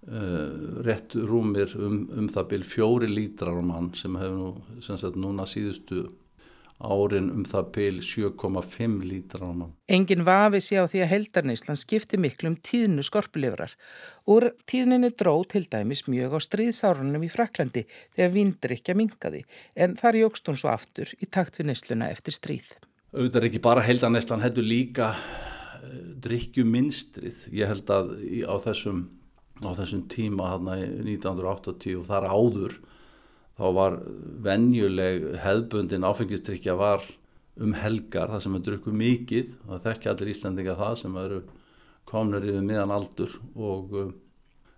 uh, 0.07 0.51
rétt 0.87 1.11
rúmir 1.15 1.75
um, 1.75 2.07
um 2.15 2.29
það 2.31 2.49
byrj 2.53 2.67
fjóri 2.71 3.09
lítrar 3.11 3.59
á 3.59 3.63
mann 3.67 3.91
sem 3.99 4.15
hefur 4.21 4.39
nú 4.39 4.51
sem 4.85 4.97
sagt 5.01 5.17
núna 5.19 5.45
síðustu 5.51 6.07
árin 6.81 7.29
um 7.35 7.45
það 7.45 7.67
peil 7.75 7.99
7,5 8.01 9.05
lítrar 9.05 9.45
á 9.45 9.53
mann. 9.53 9.73
Engin 9.91 10.25
vafi 10.25 10.63
sé 10.65 10.81
á 10.81 10.89
því 10.89 11.03
að 11.05 11.11
heldarneislan 11.13 11.79
skipti 11.79 12.21
miklu 12.21 12.53
um 12.53 12.57
tíðnu 12.57 13.05
skorpulifrar. 13.05 13.75
Úr 14.31 14.51
tíðninni 14.71 15.13
dró 15.13 15.35
til 15.45 15.67
dæmis 15.69 16.07
mjög 16.09 16.37
á 16.37 16.41
stríðsárunum 16.41 17.27
í 17.27 17.33
Fraklandi 17.33 17.85
þegar 18.17 18.35
vindrykja 18.37 18.97
minkaði 18.97 19.45
en 19.77 19.97
þar 20.01 20.23
jógst 20.23 20.49
hún 20.49 20.61
svo 20.61 20.73
aftur 20.73 21.13
í 21.21 21.29
takt 21.29 21.61
við 21.61 21.71
neisluna 21.71 22.09
eftir 22.13 22.37
stríð. 22.37 22.77
Auðvitað 23.13 23.41
er 23.43 23.49
ekki 23.51 23.65
bara 23.65 23.85
heldarneislan, 23.85 24.45
heldur 24.45 24.65
líka 24.65 25.13
eh, 25.13 25.97
drikkjuminstrið. 26.25 27.49
Ég 27.53 27.69
held 27.69 27.91
að 27.93 28.15
á 28.47 28.55
þessum, 28.63 29.09
á 29.61 29.71
þessum 29.77 30.07
tíma 30.09 30.55
hérna 30.55 30.79
1980 30.81 32.01
og 32.01 32.09
þar 32.09 32.29
áður 32.31 32.81
þá 33.61 33.67
var 33.77 33.97
venjuleg 34.45 35.27
hefðbundin 35.43 36.07
áfengistrykja 36.09 36.77
var 36.81 37.05
um 37.61 37.75
helgar 37.77 38.31
það 38.33 38.45
sem 38.47 38.57
er 38.57 38.65
drukku 38.67 38.93
mikið 38.97 39.51
það 39.69 39.83
þekkja 39.87 40.13
allir 40.15 40.31
Íslandinga 40.33 40.77
það 40.79 40.95
sem 41.03 41.19
eru 41.21 41.41
komnur 42.09 42.47
yfir 42.47 42.65
miðan 42.65 42.95
aldur 42.95 43.35
og 43.55 43.97
uh, 44.01 44.13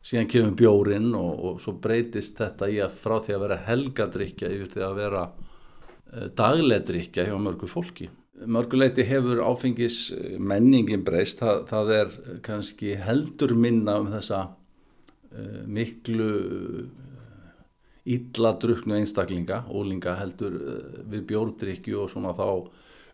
síðan 0.03 0.31
kemur 0.33 0.57
bjórin 0.59 1.13
og, 1.15 1.45
og 1.47 1.61
svo 1.63 1.77
breytist 1.85 2.41
þetta 2.41 2.71
í 2.73 2.81
að 2.83 2.97
frá 3.05 3.17
því 3.23 3.37
að 3.37 3.45
vera 3.45 3.61
helgadrykja 3.69 4.51
yfir 4.57 4.73
því 4.75 4.83
að 4.89 4.99
vera 4.99 5.23
uh, 5.29 6.27
daglegdrykja 6.43 7.29
hjá 7.29 7.37
mörgu 7.39 7.71
fólki. 7.71 8.09
Mörguleiti 8.43 9.05
hefur 9.07 9.45
áfengis 9.45 10.09
menningin 10.43 11.05
breyst, 11.07 11.39
það, 11.39 11.63
það 11.71 11.95
er 12.01 12.13
kannski 12.43 12.97
heldur 12.99 13.55
minna 13.55 14.01
um 14.03 14.11
þessa 14.11 14.43
uh, 14.51 15.63
miklu 15.71 16.33
illa 18.05 18.55
druknu 18.59 18.97
einstaklinga, 18.99 19.63
ólinga 19.71 20.17
heldur 20.19 20.57
eh, 20.59 21.05
við 21.13 21.27
bjórdrykju 21.31 22.01
og 22.03 22.11
svona 22.11 22.35
þá 22.35 22.49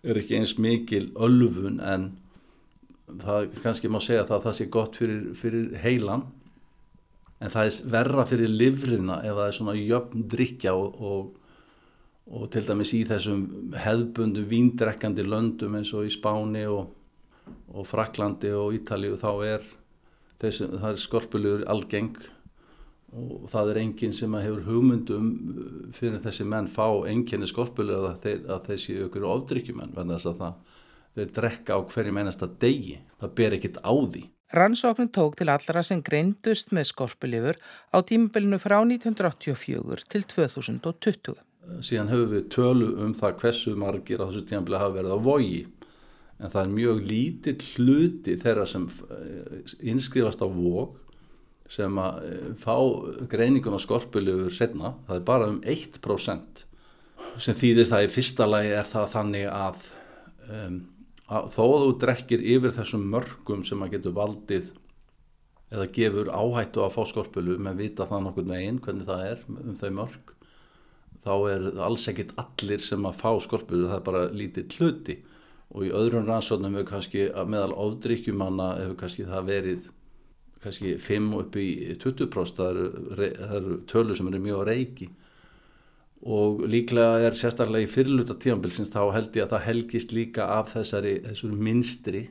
er 0.08 0.20
ekki 0.20 0.38
eins 0.38 0.54
mikil 0.60 1.10
ölfun 1.18 1.82
en 1.84 2.10
það 3.08 3.48
kannski 3.62 3.90
má 3.92 4.00
segja 4.04 4.26
það 4.28 4.36
að 4.38 4.46
það 4.46 4.56
sé 4.58 4.68
gott 4.72 4.98
fyrir, 5.00 5.22
fyrir 5.36 5.74
heilan. 5.82 6.26
En 7.38 7.52
það 7.52 7.68
er 7.68 7.90
verra 7.94 8.24
fyrir 8.26 8.50
livrina 8.50 9.20
ef 9.22 9.36
það 9.36 9.44
er 9.46 9.58
svona 9.58 9.74
jöfn 9.78 10.24
drykja 10.32 10.72
og, 10.74 10.96
og, 10.98 11.28
og 12.34 12.48
til 12.52 12.64
dæmis 12.66 12.94
í 12.96 13.04
þessum 13.08 13.44
hefðbundu 13.78 14.42
víndrekkandi 14.50 15.26
löndum 15.26 15.76
eins 15.78 15.92
og 15.94 16.08
í 16.08 16.14
Spáni 16.14 16.64
og, 16.70 16.88
og 17.70 17.86
Fraklandi 17.86 18.50
og 18.56 18.74
Ítalíu 18.80 19.20
þá 19.20 19.30
er, 19.46 19.68
þessi, 20.42 20.66
er 20.66 20.98
skorpulur 20.98 21.64
algeng 21.70 22.16
og 23.16 23.46
það 23.48 23.72
er 23.72 23.80
enginn 23.82 24.14
sem 24.16 24.34
hefur 24.36 24.64
hugmyndum 24.66 25.28
uh, 25.28 25.68
fyrir 25.96 26.20
þessi 26.22 26.44
menn 26.48 26.68
fá 26.68 26.86
enginni 27.08 27.48
skorpulega 27.48 28.12
að 28.12 28.24
þeir, 28.26 28.42
að 28.52 28.72
séu 28.82 29.06
ykkur 29.06 29.28
ofdrykkjumenn 29.28 29.94
þannig 29.96 30.26
að 30.28 30.42
það, 30.42 30.74
þeir 31.16 31.30
drekka 31.38 31.78
á 31.78 31.80
hverjum 31.88 32.20
einasta 32.20 32.50
degi, 32.60 32.98
það 33.22 33.34
ber 33.40 33.56
ekkit 33.58 33.80
á 33.80 33.92
því. 33.96 34.24
Rannsóknin 34.58 35.10
tók 35.12 35.34
til 35.36 35.50
allra 35.52 35.82
sem 35.84 36.00
greindust 36.04 36.70
með 36.72 36.88
skorpulifur 36.88 37.58
á 37.92 37.98
tímabilinu 38.00 38.56
frá 38.60 38.78
1984 38.80 40.06
til 40.08 40.24
2020. 40.24 41.42
Síðan 41.84 42.08
höfum 42.08 42.30
við 42.32 42.46
tölu 42.54 42.94
um 43.04 43.12
það 43.16 43.42
hversu 43.42 43.74
margir 43.76 44.24
á 44.24 44.28
þessu 44.28 44.46
tímabilinu 44.48 44.80
hafa 44.80 44.96
verið 44.96 45.16
á 45.16 45.18
vogi 45.20 45.58
en 46.38 46.52
það 46.52 46.62
er 46.62 46.72
mjög 46.76 47.02
lítill 47.10 47.58
hluti 47.74 48.36
þeirra 48.40 48.64
sem 48.68 48.86
uh, 48.88 49.60
inskrifast 49.82 50.40
á 50.40 50.48
vog 50.48 50.96
sem 51.68 52.00
að 52.00 52.22
eh, 52.28 52.46
fá 52.60 52.76
greiningun 53.30 53.76
á 53.76 53.80
skorpulifur 53.82 54.54
setna, 54.54 54.94
það 55.08 55.20
er 55.20 55.26
bara 55.28 55.50
um 55.52 55.60
1% 55.60 56.64
sem 57.38 57.54
þýðir 57.54 57.90
það 57.90 58.04
í 58.06 58.12
fyrsta 58.12 58.46
lagi 58.48 58.70
er 58.74 58.88
það 58.88 59.10
þannig 59.12 59.46
að, 59.52 59.82
um, 60.48 60.78
að 61.28 61.50
þó 61.54 61.64
þú 61.68 61.90
drekkir 62.02 62.46
yfir 62.56 62.74
þessum 62.78 63.04
mörgum 63.12 63.62
sem 63.66 63.84
að 63.84 63.94
getur 63.94 64.16
valdið 64.16 64.72
eða 65.68 65.90
gefur 65.94 66.32
áhættu 66.32 66.82
að 66.82 66.96
fá 66.96 67.02
skorpulu 67.10 67.58
með 67.60 67.84
vita 67.84 68.08
það 68.08 68.24
nokkur 68.24 68.48
með 68.48 68.64
einn 68.64 68.80
hvernig 68.82 69.06
það 69.06 69.24
er 69.28 69.44
um 69.52 69.76
þau 69.78 69.90
mörg 70.00 70.34
þá 71.24 71.32
er 71.50 71.66
alls 71.84 72.06
ekkit 72.10 72.34
allir 72.40 72.82
sem 72.84 73.06
að 73.06 73.20
fá 73.20 73.30
skorpulu, 73.42 73.88
það 73.90 73.98
er 73.98 74.06
bara 74.06 74.24
lítið 74.32 74.78
hluti. 74.78 75.18
Og 75.74 75.84
í 75.84 75.92
öðrum 75.92 76.28
rannsóknum 76.28 76.78
hefur 76.78 76.90
kannski 76.94 77.26
meðal 77.50 77.74
ofdrykkjumanna 77.76 78.68
hefur 78.78 78.98
kannski 79.02 79.26
það 79.28 79.50
verið 79.50 79.90
kannski 80.62 80.96
5 81.00 81.30
upp 81.38 81.56
í 81.60 81.68
20% 82.02 82.58
það 82.58 82.70
eru, 82.72 83.28
eru 83.48 83.80
tölur 83.90 84.18
sem 84.18 84.30
eru 84.30 84.42
mjög 84.42 84.62
á 84.62 84.68
reiki 84.68 85.08
og 86.28 86.64
líklega 86.66 87.20
er 87.28 87.36
sérstaklega 87.38 87.86
í 87.86 87.90
fyrirluta 87.90 88.34
tímanbilsins 88.34 88.90
þá 88.90 89.02
held 89.14 89.36
ég 89.38 89.46
að 89.46 89.54
það 89.54 89.66
helgist 89.68 90.14
líka 90.16 90.48
af 90.58 90.72
þessari, 90.74 91.14
minstri 91.54 92.24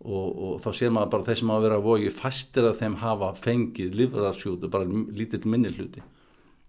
og, 0.00 0.28
og 0.30 0.54
þá 0.64 0.70
sér 0.78 0.94
maður 0.96 1.12
bara 1.16 1.28
þeir 1.28 1.40
sem 1.42 1.52
hafa 1.52 1.66
verið 1.66 1.76
að 1.76 1.88
vogi 1.90 2.14
fastir 2.16 2.70
að 2.70 2.78
þeim 2.80 2.96
hafa 3.02 3.34
fengið 3.36 3.98
livrarsjútu, 4.00 4.72
bara 4.72 4.88
lítill 4.88 5.44
minni 5.44 5.72
hluti 5.74 6.04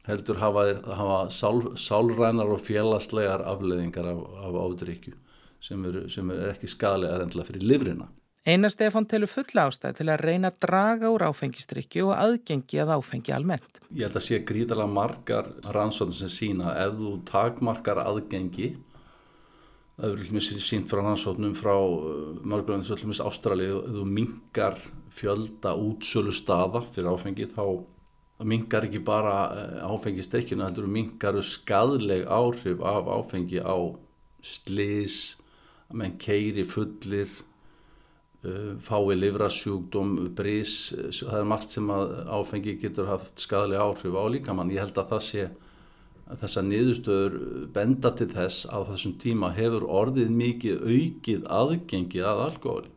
heldur 0.07 0.39
hafa, 0.41 0.65
hafa 0.98 1.17
sál, 1.31 1.62
sálrænar 1.77 2.51
og 2.51 2.62
félagslegar 2.65 3.43
afleðingar 3.48 4.10
af, 4.12 4.24
af 4.48 4.57
ádrykju 4.65 5.13
sem 5.62 5.86
eru 5.86 6.07
er 6.10 6.55
ekki 6.55 6.67
skadlega 6.69 7.21
endla 7.21 7.45
fyrir 7.45 7.63
livrina. 7.69 8.07
Einar 8.41 8.71
Stefán 8.74 9.05
telur 9.05 9.29
fulla 9.29 9.67
ástæð 9.69 10.00
til 10.00 10.07
að 10.10 10.24
reyna 10.25 10.50
að 10.50 10.63
draga 10.65 11.10
úr 11.13 11.27
áfengistrykju 11.27 12.07
og 12.07 12.15
aðgengi 12.17 12.79
að 12.81 12.95
áfengi 12.95 13.33
almennt. 13.36 13.83
Ég 13.93 14.07
held 14.07 14.17
að 14.17 14.25
sé 14.25 14.39
gríðala 14.41 14.88
margar 14.89 15.51
rannsóðin 15.75 16.17
sem 16.24 16.31
sína 16.33 16.71
ef 16.81 16.95
þú 16.98 17.12
takmarkar 17.29 18.01
aðgengi 18.01 18.71
það 20.01 20.07
eru 20.07 20.39
líka 20.39 20.63
sínt 20.65 20.89
frá 20.89 21.03
rannsóðnum 21.03 21.53
frá 21.60 21.75
uh, 21.77 22.39
margur 22.41 22.79
en 22.79 22.86
þessu 22.88 23.13
ástralið 23.27 23.75
ef 23.75 23.93
þú 24.00 24.07
mingar 24.10 24.81
fjölda 25.13 25.75
útsölu 25.77 26.33
staða 26.33 26.81
fyrir 26.89 27.12
áfengi 27.13 27.45
þá 27.51 27.65
mingar 28.50 28.89
ekki 28.89 29.03
bara 29.05 29.36
uh, 29.53 29.93
áfengistrikkinu 29.93 30.65
heldur 30.65 30.89
mingar 30.89 31.38
skadleg 31.45 32.25
áhrif 32.25 32.81
af 32.81 33.13
áfengi 33.19 33.62
á 33.62 33.77
slis 34.41 35.38
að 35.91 36.01
menn 36.01 36.17
keiri 36.17 36.65
fullir 36.65 37.29
fái 38.41 39.17
livrasjúkdóm, 39.19 40.15
brís 40.33 40.93
það 41.13 41.36
er 41.38 41.50
margt 41.50 41.74
sem 41.75 41.89
að 41.93 42.13
áfengi 42.25 42.77
getur 42.81 43.12
haft 43.12 43.38
skadlega 43.41 43.83
áhrif 43.86 44.17
á 44.17 44.25
líkamann. 44.33 44.71
Ég 44.74 44.81
held 44.81 44.98
að 44.98 45.12
það 45.13 45.27
sé 45.27 45.43
þessa 46.39 46.63
niðurstöður 46.63 47.36
benda 47.75 48.12
til 48.15 48.29
þess 48.31 48.65
að 48.71 48.88
þessum 48.93 49.13
tíma 49.21 49.51
hefur 49.53 49.86
orðið 49.86 50.33
mikið 50.33 50.81
aukið 50.88 51.45
aðgengi 51.60 52.24
að 52.25 52.43
alkohóli. 52.48 52.91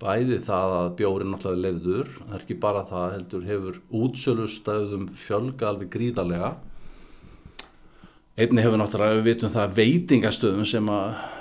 Bæði 0.00 0.38
það 0.46 0.74
að 0.76 0.92
bjórin 0.96 1.34
náttúrulega 1.34 1.66
lefður, 1.66 2.12
það 2.20 2.36
er 2.36 2.44
ekki 2.44 2.58
bara 2.62 2.84
það 2.88 3.14
heldur 3.16 3.48
hefur 3.48 3.80
útsölustöðum 4.00 5.10
fjölga 5.18 5.68
alveg 5.72 5.90
gríðarlega. 5.92 6.54
Einni 8.40 8.64
hefur 8.64 8.80
náttúrulega, 8.80 9.18
við 9.18 9.28
vitum 9.34 9.52
það, 9.52 9.74
veitingastöðum 9.76 10.68
sem 10.68 10.88
að 10.94 11.10
uh, 11.10 11.39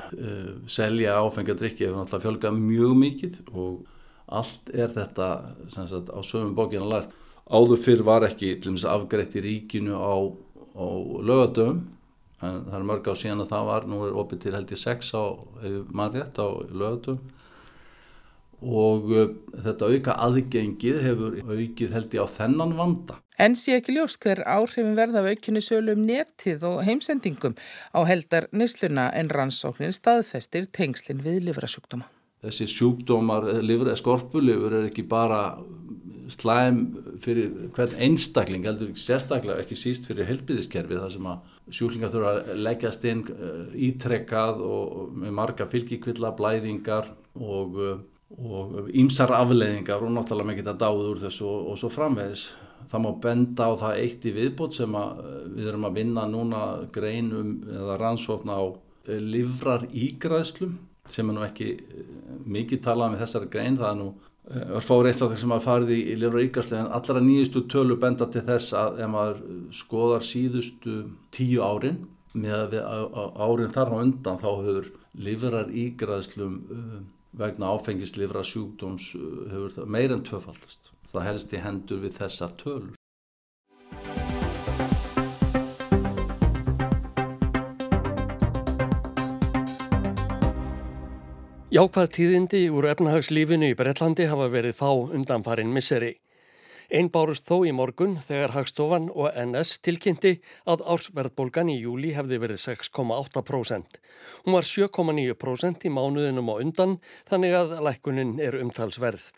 selja 0.70 1.18
áfengjadrykki 1.24 1.88
hefur 1.88 2.01
náttúrulega 2.01 2.25
fjölgað 2.25 2.60
mjög 2.63 2.98
mikið 3.04 3.39
og 3.54 3.80
allt 4.39 4.70
er 4.74 4.92
þetta 4.94 5.30
sagt, 5.74 6.12
á 6.13 6.20
sögum 6.22 6.56
bókina 6.58 6.88
lært. 6.88 7.16
Áður 7.50 7.82
fyrr 7.82 8.04
var 8.06 8.28
ekki 8.28 8.58
afgreitt 8.86 9.38
í 9.39 9.42
ríkinu 9.42 9.98
á, 9.98 10.16
á 10.78 10.88
lögadöfum, 11.25 11.82
en 12.46 12.62
það 12.68 12.78
er 12.78 12.88
mörg 12.92 13.10
á 13.10 13.13
síðan 13.18 13.44
að 13.44 13.51
það 13.56 13.70
var, 13.72 13.88
nú 13.89 14.04
er 14.06 14.20
opið 14.22 14.44
til 14.44 14.54
held 14.54 14.74
ég 14.75 14.82
sex 14.84 15.10
á 15.18 15.24
mannrétt 15.89 16.38
á 16.38 16.48
lögadöfum 16.70 17.36
og 18.60 19.12
uh, 19.16 19.30
þetta 19.63 19.88
auka 19.88 20.16
aðgengið 20.25 21.01
hefur 21.04 21.38
aukið 21.48 21.94
held 21.96 22.16
ég 22.16 22.24
á 22.24 22.28
þennan 22.28 22.75
vanda. 22.75 23.20
En 23.39 23.55
sé 23.55 23.77
ekki 23.79 23.93
ljóst 23.96 24.19
hver 24.19 24.41
áhrifin 24.43 24.98
verða 24.98 25.22
af 25.22 25.29
aukinni 25.31 25.62
sölu 25.63 25.93
um 25.96 26.01
netið 26.03 26.65
og 26.67 26.81
heimsendingum 26.84 27.55
á 27.96 28.00
heldar 28.03 28.50
nýsluna 28.51 29.05
en 29.15 29.31
rannsóknin 29.31 29.96
staðfestir 29.96 30.67
tengslinn 30.75 31.24
við 31.24 31.46
livrasjúkdóma. 31.48 32.10
Þessi 32.43 32.67
sjúkdómar, 32.72 33.48
livra, 33.63 33.96
skorpulifur 34.00 34.75
er 34.75 34.89
ekki 34.89 35.03
bara 35.08 35.58
slæm 36.29 36.84
fyrir 37.24 37.50
hvern 37.75 37.96
einstakling, 38.05 38.67
heldur 38.67 38.91
sérstaklega, 39.00 39.63
ekki 39.63 39.75
síst 39.79 40.05
fyrir 40.08 40.27
helbiðiskerfið 40.29 41.01
þar 41.01 41.15
sem 41.15 41.31
að 41.31 41.74
sjúklingar 41.79 42.13
þurfa 42.13 42.36
að 42.36 42.63
leggjast 42.67 43.08
inn 43.10 43.25
uh, 43.34 43.65
ítrekkað 43.75 44.63
og 44.67 45.17
með 45.24 45.36
marga 45.39 45.67
fylgikvilla, 45.72 46.36
blæðingar 46.38 47.13
og 47.39 47.79
ímsar 48.93 49.32
afleiðingar 49.34 50.04
og 50.06 50.12
náttúrulega 50.13 50.52
með 50.52 50.60
geta 50.60 50.75
dáð 50.84 51.06
úr 51.08 51.21
þessu 51.23 51.47
og, 51.49 51.71
og 51.71 51.80
svo 51.82 51.89
framvegis. 51.93 52.49
Það 52.89 53.04
má 53.04 53.10
benda 53.24 53.68
á 53.70 53.74
það 53.80 54.00
eitt 54.04 54.26
í 54.26 54.34
viðbót 54.36 54.78
sem 54.78 54.96
við 55.56 55.68
erum 55.72 55.88
að 55.89 55.98
vinna 56.00 56.26
núna 56.30 56.62
greinum 56.94 57.52
eða 57.68 57.98
rannsókn 58.02 58.54
á 58.54 58.62
eh, 59.10 59.20
livrar 59.20 59.86
ígræðslum 59.89 60.78
sem 61.10 61.30
er 61.30 61.38
nú 61.38 61.46
ekki 61.46 61.70
eh, 61.76 62.10
mikið 62.46 62.84
talað 62.86 63.13
með 63.13 63.24
þessari 63.26 63.50
grein, 63.54 63.80
það 63.80 63.92
er 63.92 64.00
nú 64.00 64.10
eh, 64.12 64.76
örfári 64.80 65.12
einstaklega 65.12 65.44
sem 65.44 65.56
að 65.56 65.65
farið 65.68 65.94
í, 65.96 66.00
livrar 66.24 66.46
ígræðslu 66.48 66.80
en 66.80 66.92
allra 67.00 67.24
nýjustu 67.26 67.65
tölu 67.72 68.00
benda 68.02 68.30
til 68.30 68.46
þess 68.50 68.78
að 68.78 69.04
ef 69.06 69.13
maður 69.15 69.44
skoðar 69.82 70.26
síðustu 70.30 71.00
tíu 71.36 71.65
árin 71.65 72.04
með 72.34 72.78
árin 72.80 73.74
þar 73.74 73.94
á 73.94 73.96
undan 74.00 74.42
þá 74.42 74.50
hefur 74.52 74.92
livrar 75.18 75.74
ígræðslum 75.74 76.62
vegna 77.39 77.74
áfengislifra 77.74 78.46
sjúkdóms 78.46 79.12
meir 79.89 80.13
en 80.13 80.22
tvöfaldast. 80.26 80.94
Það 81.10 81.26
helst 81.26 81.54
í 81.54 81.62
hendur 81.63 82.02
við 82.06 82.17
þessar 82.22 82.56
tölur. 82.62 82.95
Jákvæð 91.69 92.08
tíðindi 92.15 92.63
úr 92.74 92.88
efnahagslífinu 92.89 93.67
í 93.69 93.76
Breitlandi 93.78 94.26
hafa 94.26 94.48
verið 94.50 94.74
fá 94.80 94.89
undanfarin 94.89 95.69
misseri. 95.69 96.15
Einn 96.89 97.12
bárust 97.13 97.45
þó 97.45 97.60
í 97.69 97.74
morgun 97.78 98.15
þegar 98.26 98.56
Hagstofan 98.56 99.12
og 99.13 99.30
NS 99.38 99.76
tilkynnti 99.86 100.32
að 100.65 100.82
ársverðbólgan 100.95 101.69
í 101.69 101.78
júli 101.84 102.15
hefði 102.15 102.41
verið 102.41 102.63
6,8%. 102.63 104.00
Hún 104.45 104.58
var 104.58 104.65
7,9% 104.65 105.86
í 105.86 105.93
mánuðinum 105.93 106.50
á 106.50 106.56
undan 106.58 106.98
þannig 107.30 107.60
að 107.62 107.78
lækkunin 107.86 108.39
er 108.41 108.58
umtalsverð. 108.63 109.30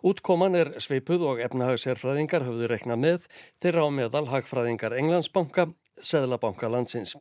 Útkoman 0.00 0.56
er 0.56 0.70
sveipuð 0.80 1.26
og 1.28 1.42
efnahagserfræðingar 1.44 2.46
höfðu 2.46 2.70
reknað 2.70 3.02
með 3.02 3.26
þeirra 3.60 3.84
á 3.84 3.88
meðal 3.92 4.24
hagfræðingar 4.30 4.96
Englandsbanka, 4.96 5.66
Seðlabanka 6.00 6.70
landsins. 6.72 7.18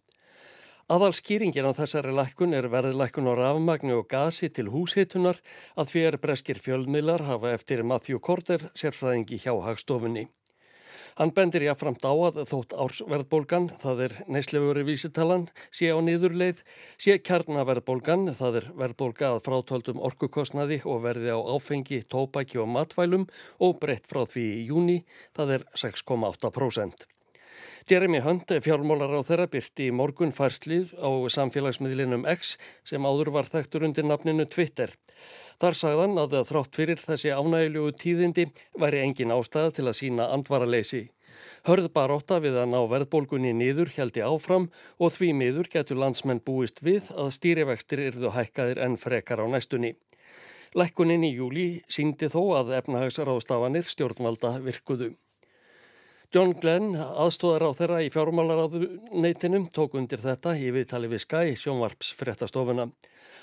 Aðal 0.89 1.11
skýringin 1.13 1.67
á 1.67 1.75
þessari 1.75 2.15
lækkun 2.15 2.55
er 2.55 2.69
verðlækkun 2.71 3.27
á 3.29 3.33
rafmagnu 3.37 3.99
og 3.99 4.07
gasi 4.09 4.47
til 4.49 4.71
húshitunar 4.73 5.37
að 5.77 5.91
fyrir 5.91 6.17
breskir 6.23 6.57
fjölmiðlar 6.57 7.27
hafa 7.27 7.51
eftir 7.53 7.83
Matthew 7.83 8.23
Korter 8.23 8.71
sérfræðingi 8.73 9.37
hjá 9.43 9.53
hagstofunni. 9.67 10.29
Hann 11.19 11.33
bendir 11.35 11.65
jáframt 11.65 12.05
á 12.07 12.15
að 12.15 12.37
þótt 12.47 12.73
ársverðbólgan, 12.79 13.65
það 13.81 14.03
er 14.05 14.13
neyslefuri 14.31 14.85
vísitalan, 14.87 15.49
sé 15.67 15.89
á 15.91 15.99
niðurleið, 15.99 16.61
sé 16.95 17.17
kjarnaverðbólgan, 17.27 18.29
það 18.39 18.61
er 18.61 18.69
verðbólga 18.79 19.33
að 19.33 19.41
frátöldum 19.49 19.99
orkukostnaði 19.99 20.79
og 20.87 21.03
verði 21.09 21.35
á 21.35 21.39
áfengi, 21.43 22.05
tópæki 22.07 22.63
og 22.63 22.71
matvælum 22.71 23.27
og 23.59 23.77
breytt 23.83 24.07
frá 24.07 24.23
því 24.23 24.47
í 24.61 24.65
júni, 24.71 24.99
það 25.35 25.57
er 25.59 25.71
6,8%. 25.83 27.09
Jeremy 27.89 28.19
Hunt, 28.21 28.51
fjármólar 28.61 29.13
á 29.17 29.21
þeirra, 29.25 29.47
byrti 29.49 29.87
í 29.89 29.93
morgun 29.95 30.33
færslið 30.35 30.91
á 31.01 31.09
samfélagsmiðlinum 31.33 32.27
X 32.29 32.57
sem 32.85 33.05
áður 33.05 33.31
var 33.33 33.49
þektur 33.49 33.87
undir 33.87 34.05
nafninu 34.05 34.45
Twitter. 34.45 34.93
Þar 35.59 35.77
sagðan 35.79 36.19
að 36.21 36.35
þrátt 36.47 36.77
fyrir 36.77 37.01
þessi 37.01 37.31
ánægilegu 37.33 37.95
tíðindi 37.97 38.45
væri 38.79 39.01
engin 39.05 39.33
ástæða 39.33 39.73
til 39.79 39.87
að 39.89 39.97
sína 40.01 40.29
andvaraleysi. 40.35 41.07
Hörð 41.67 41.89
baróta 41.95 42.39
við 42.43 42.57
að 42.61 42.69
ná 42.71 42.79
verðbólgunni 42.91 43.51
nýður 43.57 43.91
heldi 43.97 44.23
áfram 44.25 44.69
og 44.99 45.13
því 45.15 45.31
miður 45.41 45.69
getur 45.73 45.99
landsmenn 45.99 46.43
búist 46.45 46.83
við 46.85 47.09
að 47.15 47.33
stýrivextir 47.37 48.03
yrðu 48.07 48.33
hækkaðir 48.35 48.83
en 48.85 48.97
frekar 49.01 49.43
á 49.43 49.45
næstunni. 49.51 49.95
Lækkunin 50.77 51.25
í 51.25 51.33
júli 51.33 51.69
síndi 51.89 52.29
þó 52.29 52.41
að 52.59 52.75
efnahagsráðstafanir 52.79 53.89
stjórnvalda 53.89 54.59
virkuðu. 54.65 55.15
John 56.29 56.51
Glenn, 56.53 56.91
aðstóðar 56.93 57.63
á 57.65 57.69
þeirra 57.73 57.99
í 58.05 58.09
fjármálaráðuneytinum, 58.13 59.63
tók 59.73 59.95
undir 59.97 60.21
þetta 60.21 60.51
í 60.61 60.67
viðtali 60.75 61.07
við 61.09 61.23
Skye, 61.23 61.55
sjónvarps 61.57 62.11
fréttastofuna. 62.19 62.85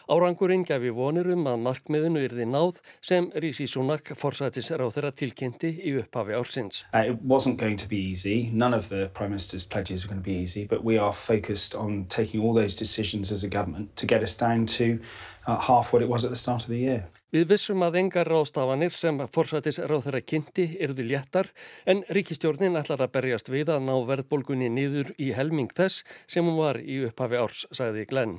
Árangurinn 0.07 0.63
gafi 0.63 0.93
vonir 0.95 1.27
um 1.35 1.49
að 1.51 1.65
markmiðinu 1.65 2.23
yrði 2.29 2.47
náð 2.47 2.79
sem 3.03 3.27
Rísi 3.43 3.67
Súnak 3.67 4.13
forsætis 4.15 4.71
á 4.71 4.87
þeirra 4.87 5.11
tilkynnti 5.11 5.73
í 5.83 5.97
upphafi 5.99 6.39
ársins. 6.39 6.85
Uh, 6.95 7.11
it 7.11 7.19
wasn't 7.27 7.59
going 7.59 7.75
to 7.75 7.89
be 7.91 7.99
easy. 7.99 8.51
None 8.53 8.73
of 8.73 8.89
the 8.89 9.11
Prime 9.15 9.35
Minister's 9.35 9.67
pledges 9.67 10.07
were 10.07 10.15
going 10.15 10.23
to 10.23 10.31
be 10.31 10.39
easy, 10.39 10.65
but 10.65 10.85
we 10.85 10.97
are 10.97 11.13
focused 11.13 11.75
on 11.75 12.05
taking 12.07 12.41
all 12.41 12.55
those 12.55 12.77
decisions 12.77 13.33
as 13.33 13.43
a 13.43 13.49
government 13.49 13.97
to 13.97 14.07
get 14.07 14.23
us 14.23 14.37
down 14.37 14.67
to 14.79 15.01
uh, 15.49 15.59
half 15.59 15.93
what 15.93 16.03
it 16.03 16.09
was 16.09 16.25
at 16.25 16.31
the 16.31 16.37
start 16.37 16.63
of 16.63 16.69
the 16.69 16.79
year. 16.79 17.09
Við 17.35 17.49
vissum 17.51 17.83
að 17.83 17.97
engar 17.99 18.29
ráðstafanir 18.31 18.93
sem 18.95 19.17
forsætis 19.35 19.81
ráð 19.83 20.05
þeirra 20.05 20.21
kynnti 20.31 20.67
erðu 20.87 21.09
léttar 21.09 21.49
en 21.91 22.05
ríkistjórnin 22.15 22.79
ætlar 22.79 23.03
að 23.03 23.17
berjast 23.17 23.51
við 23.51 23.73
að 23.75 23.83
ná 23.89 23.97
verðbólgunni 24.07 24.69
nýður 24.71 25.11
í 25.19 25.33
helming 25.35 25.73
þess 25.75 26.05
sem 26.31 26.47
hún 26.47 26.61
var 26.61 26.79
í 26.79 27.01
upphafi 27.09 27.41
árs, 27.43 27.65
sagði 27.75 28.07
Glenn. 28.13 28.39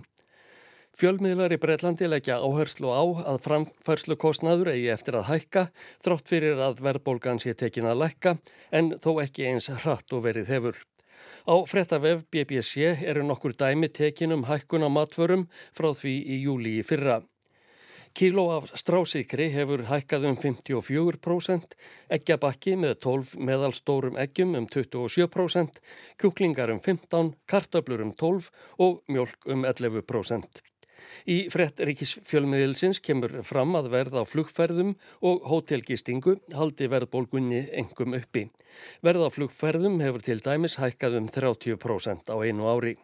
Fjölmiðlar 0.97 1.52
í 1.54 1.60
Breitlandi 1.62 2.08
leggja 2.08 2.39
áherslu 2.39 2.95
á 2.95 3.04
að 3.36 3.43
framfærslu 3.43 4.15
kostnaður 4.23 4.71
eigi 4.71 4.88
eftir 4.95 5.19
að 5.19 5.28
hækka 5.34 5.67
þrátt 6.08 6.32
fyrir 6.32 6.63
að 6.63 6.80
verðbólgan 6.88 7.43
sé 7.43 7.60
tekin 7.60 7.91
að 7.91 8.06
lekka 8.06 8.38
en 8.71 8.95
þó 9.04 9.17
ekki 9.28 9.52
eins 9.52 9.67
hratt 9.84 10.15
og 10.15 10.23
verið 10.32 10.50
hefur. 10.56 10.80
Á 11.43 11.56
frettavef 11.67 12.23
BBC 12.32 13.04
eru 13.04 13.28
nokkur 13.28 13.54
dæmi 13.54 13.91
tekin 13.91 14.34
um 14.34 14.47
hækkun 14.47 14.88
á 14.88 14.89
matvörum 14.89 15.50
frá 15.76 15.91
því 15.91 16.21
í 16.23 16.45
júli 16.47 16.80
í 16.80 16.86
fyrra. 16.88 17.21
Kíló 18.17 18.47
af 18.49 18.71
strásíkri 18.73 19.45
hefur 19.53 19.84
hækkað 19.86 20.23
um 20.25 20.38
54%, 20.41 21.75
eggjabakki 22.15 22.73
með 22.82 22.95
12 23.03 23.36
meðalstórum 23.45 24.17
eggjum 24.17 24.56
um 24.58 24.65
27%, 24.73 25.77
kjúklingar 26.17 26.73
um 26.73 26.80
15%, 26.82 27.36
kartöblur 27.45 28.01
um 28.01 28.15
12% 28.17 28.49
og 28.82 29.03
mjölk 29.13 29.45
um 29.53 29.67
11%. 29.69 30.63
Í 31.30 31.38
frett 31.53 31.77
ríkisfjölmiðilsins 31.86 33.03
kemur 33.06 33.38
fram 33.45 33.77
að 33.77 33.91
verð 33.93 34.17
á 34.17 34.23
flugferðum 34.25 34.95
og 35.21 35.45
hótelgistingu 35.51 36.39
haldi 36.58 36.89
verðbólgunni 36.89 37.67
engum 37.84 38.17
uppi. 38.17 38.47
Verð 39.06 39.27
á 39.27 39.36
flugferðum 39.38 40.01
hefur 40.01 40.25
til 40.25 40.41
dæmis 40.41 40.80
hækkað 40.82 41.21
um 41.21 41.30
30% 41.38 42.34
á 42.34 42.36
einu 42.41 42.65
ári. 42.65 42.97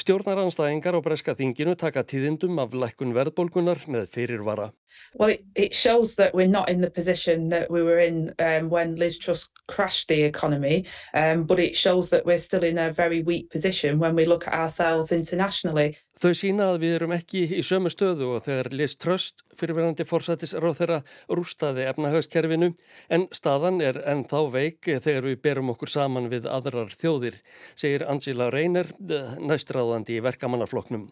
Stjórnaranstæðingar 0.00 0.96
á 0.96 1.00
breska 1.04 1.34
þinginu 1.36 1.76
taka 1.76 2.04
tíðindum 2.08 2.60
af 2.62 2.72
lækkun 2.72 3.12
verðbólgunar 3.16 3.84
með 3.92 4.08
fyrirvara. 4.14 4.70
Well, 5.14 5.30
it, 5.30 5.44
it 5.54 5.74
shows 5.74 6.16
that 6.16 6.34
we're 6.34 6.46
not 6.46 6.68
in 6.68 6.80
the 6.80 6.90
position 6.90 7.48
that 7.48 7.70
we 7.70 7.82
were 7.82 7.98
in 7.98 8.34
um, 8.38 8.68
when 8.68 8.96
Liz 8.96 9.18
Truss 9.18 9.48
crashed 9.68 10.08
the 10.08 10.22
economy, 10.22 10.86
um, 11.14 11.44
but 11.44 11.58
it 11.58 11.76
shows 11.76 12.10
that 12.10 12.26
we're 12.26 12.38
still 12.38 12.64
in 12.64 12.78
a 12.78 12.92
very 12.92 13.22
weak 13.22 13.50
position 13.50 13.98
when 13.98 14.14
we 14.14 14.26
look 14.26 14.46
at 14.46 14.54
ourselves 14.54 15.12
internationally. 15.12 15.96
Þau 16.22 16.36
sína 16.38 16.66
að 16.70 16.82
við 16.84 16.92
erum 16.94 17.12
ekki 17.16 17.40
í 17.56 17.62
sömu 17.66 17.90
stöðu 17.90 18.28
og 18.36 18.44
þegar 18.44 18.68
Liz 18.78 18.92
Truss 19.00 19.32
fyrirverandi 19.58 20.04
fórsættisráð 20.06 20.76
þeirra 20.78 20.98
rústaði 21.34 21.86
efnahagskerfinu 21.90 22.68
en 23.16 23.24
staðan 23.34 23.80
er 23.82 23.98
ennþá 24.06 24.42
veik 24.52 24.86
þegar 24.86 25.26
við 25.26 25.40
berum 25.42 25.72
okkur 25.72 25.90
saman 25.90 26.28
við 26.30 26.46
aðrar 26.46 26.94
þjóðir, 26.94 27.40
segir 27.74 28.06
Angela 28.06 28.52
Reyner, 28.54 28.92
eh, 29.02 29.34
næstráðandi 29.82 30.18
í 30.18 30.22
verkamannafloknum. 30.22 31.10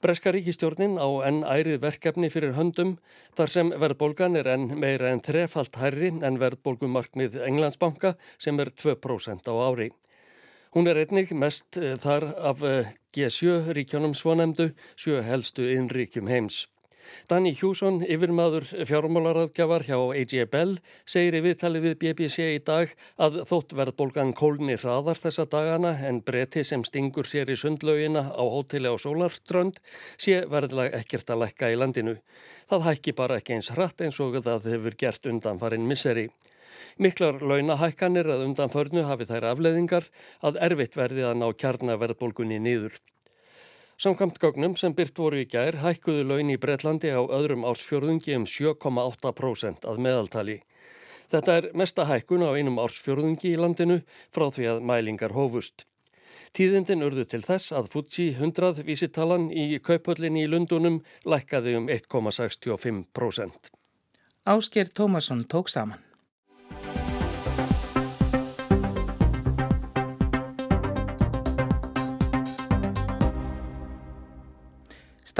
Breska 0.00 0.32
ríkistjórnin 0.32 0.96
á 0.96 1.08
enn 1.28 1.44
ærið 1.44 1.80
verkefni 1.82 2.30
fyrir 2.32 2.54
höndum 2.56 2.98
þar 3.36 3.50
sem 3.52 3.70
verðbólgan 3.70 4.36
er 4.36 4.48
enn 4.48 4.78
meira 4.80 5.10
en 5.12 5.20
þrefalt 5.20 5.76
hærri 5.76 6.10
en 6.24 6.38
verðbólgumarkmið 6.40 7.36
Englandsbanka 7.44 8.14
sem 8.38 8.58
er 8.60 8.70
2% 8.72 9.44
á 9.44 9.54
ári. 9.60 9.90
Hún 10.72 10.88
er 10.88 10.96
einnig 10.96 11.32
mest 11.32 11.76
þar 11.76 12.30
af 12.38 12.62
eh, 12.62 12.92
G7 13.12 13.74
ríkjónum 13.74 14.14
svonemdu, 14.14 14.70
sjö 14.96 15.20
helstu 15.20 15.66
innríkjum 15.68 16.30
heims. 16.30 16.68
Danny 17.30 17.52
Hjússon, 17.56 18.00
yfirmaður 18.04 18.66
fjármálaráðgjafar 18.88 19.84
hjá 19.86 19.96
AJ 20.14 20.46
Bell, 20.52 20.76
segir 21.08 21.38
í 21.38 21.42
viðtali 21.44 21.82
við 21.84 21.96
BBC 22.02 22.46
í 22.56 22.60
dag 22.66 22.92
að 23.20 23.40
þótt 23.50 23.74
verðbólgan 23.78 24.34
kólni 24.36 24.76
hraðar 24.80 25.20
þessa 25.22 25.46
dagana 25.50 25.96
en 26.08 26.22
breyti 26.26 26.64
sem 26.66 26.84
stingur 26.86 27.28
sér 27.30 27.50
í 27.50 27.58
sundlaugina 27.60 28.26
á 28.34 28.42
hóteli 28.42 28.90
á 28.90 28.96
Sólarströnd 29.00 29.82
sé 30.16 30.44
verðlag 30.50 30.94
ekkert 31.00 31.30
að 31.30 31.44
lekka 31.44 31.72
í 31.72 31.78
landinu. 31.78 32.16
Það 32.70 32.86
hækki 32.88 33.16
bara 33.18 33.40
ekki 33.40 33.58
eins 33.58 33.72
hratt 33.74 34.00
eins 34.04 34.20
og 34.22 34.40
það 34.44 34.72
hefur 34.74 34.98
gert 34.98 35.26
undan 35.26 35.58
farin 35.62 35.88
misseri. 35.90 36.28
Miklar 37.00 37.38
launahækkanir 37.40 38.28
að 38.30 38.44
undanförnu 38.48 39.06
hafi 39.08 39.26
þær 39.28 39.50
afleðingar 39.54 40.10
að 40.44 40.58
erfitt 40.66 40.98
verði 40.98 41.24
að 41.28 41.38
ná 41.40 41.48
kjarnaverðbólgunni 41.62 42.60
nýður. 42.62 42.98
Samkvæmt 44.00 44.38
gögnum 44.40 44.78
sem 44.80 44.94
byrt 44.96 45.18
voru 45.20 45.42
í 45.42 45.44
gær 45.44 45.76
hækkuðu 45.82 46.22
laun 46.24 46.48
í 46.48 46.54
Breitlandi 46.56 47.10
á 47.12 47.20
öðrum 47.20 47.66
ársfjörðungi 47.68 48.32
um 48.38 48.46
7,8% 48.48 49.84
að 49.84 50.00
meðaltali. 50.06 50.54
Þetta 51.28 51.56
er 51.58 51.68
mesta 51.76 52.06
hækkun 52.08 52.46
á 52.48 52.56
einum 52.56 52.80
ársfjörðungi 52.80 53.52
í 53.52 53.60
landinu 53.60 53.98
frá 54.32 54.46
því 54.56 54.70
að 54.72 54.82
mælingar 54.88 55.36
hófust. 55.36 55.84
Tíðindin 56.56 57.04
urðu 57.04 57.28
til 57.28 57.44
þess 57.44 57.76
að 57.76 57.92
Fuji 57.92 58.30
100 58.32 58.80
vísitalan 58.88 59.50
í 59.52 59.76
kaupöllinni 59.84 60.46
í 60.46 60.48
Lundunum 60.48 61.02
lækkaði 61.28 61.76
um 61.82 61.92
1,65%. 61.92 63.74
Ásker 64.48 64.88
Tómasson 64.96 65.44
tók 65.44 65.68
saman. 65.68 66.00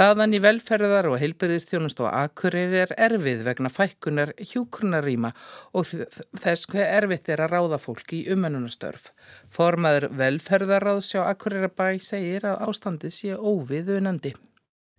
Staðan 0.01 0.31
í 0.33 0.39
velferðar 0.41 1.11
og 1.11 1.19
heilbyrðistjónust 1.21 1.99
og 2.01 2.07
akkurir 2.09 2.71
er 2.73 2.93
erfið 3.05 3.43
vegna 3.45 3.69
fækkunar 3.69 4.31
hjúkrunaríma 4.39 5.29
og 5.77 5.91
þess 6.41 6.65
hver 6.71 6.87
erfitt 6.87 7.29
er 7.29 7.43
að 7.45 7.53
ráða 7.53 7.77
fólki 7.83 8.23
í 8.23 8.33
umennunastörf. 8.33 9.11
Formaður 9.53 10.07
velferðaráðsjá 10.17 11.27
akkurirabæ 11.27 11.99
segir 12.01 12.47
að 12.49 12.63
ástandið 12.71 13.13
sé 13.13 13.37
óviðunandi. 13.37 14.33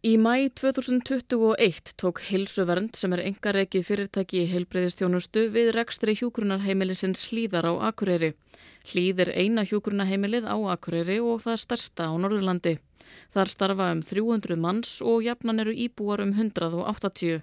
Í 0.06 0.14
mæ 0.22 0.54
2021 0.62 1.96
tók 1.98 2.22
Hilsuvernd 2.28 2.94
sem 2.94 3.12
er 3.18 3.24
engareikið 3.26 3.88
fyrirtæki 3.90 4.44
í 4.44 4.48
heilbreyðistjónustu 4.54 5.48
við 5.50 5.72
rekstri 5.80 6.14
hjúgrunarheimilisins 6.22 7.26
Hlýðar 7.32 7.72
á 7.74 7.90
Akureyri. 7.90 8.36
Hlýð 8.86 9.26
er 9.26 9.34
eina 9.34 9.66
hjúgrunarheimilið 9.66 10.46
á 10.46 10.58
Akureyri 10.76 11.18
og 11.18 11.42
það 11.42 11.60
stærsta 11.66 12.06
á 12.10 12.14
Norðurlandi. 12.14 12.78
Þar 13.32 13.48
starfa 13.48 13.88
um 13.94 14.02
300 14.04 14.58
manns 14.60 14.98
og 15.00 15.24
jafnan 15.24 15.62
eru 15.62 15.72
íbúar 15.72 16.20
um 16.20 16.34
180. 16.36 17.40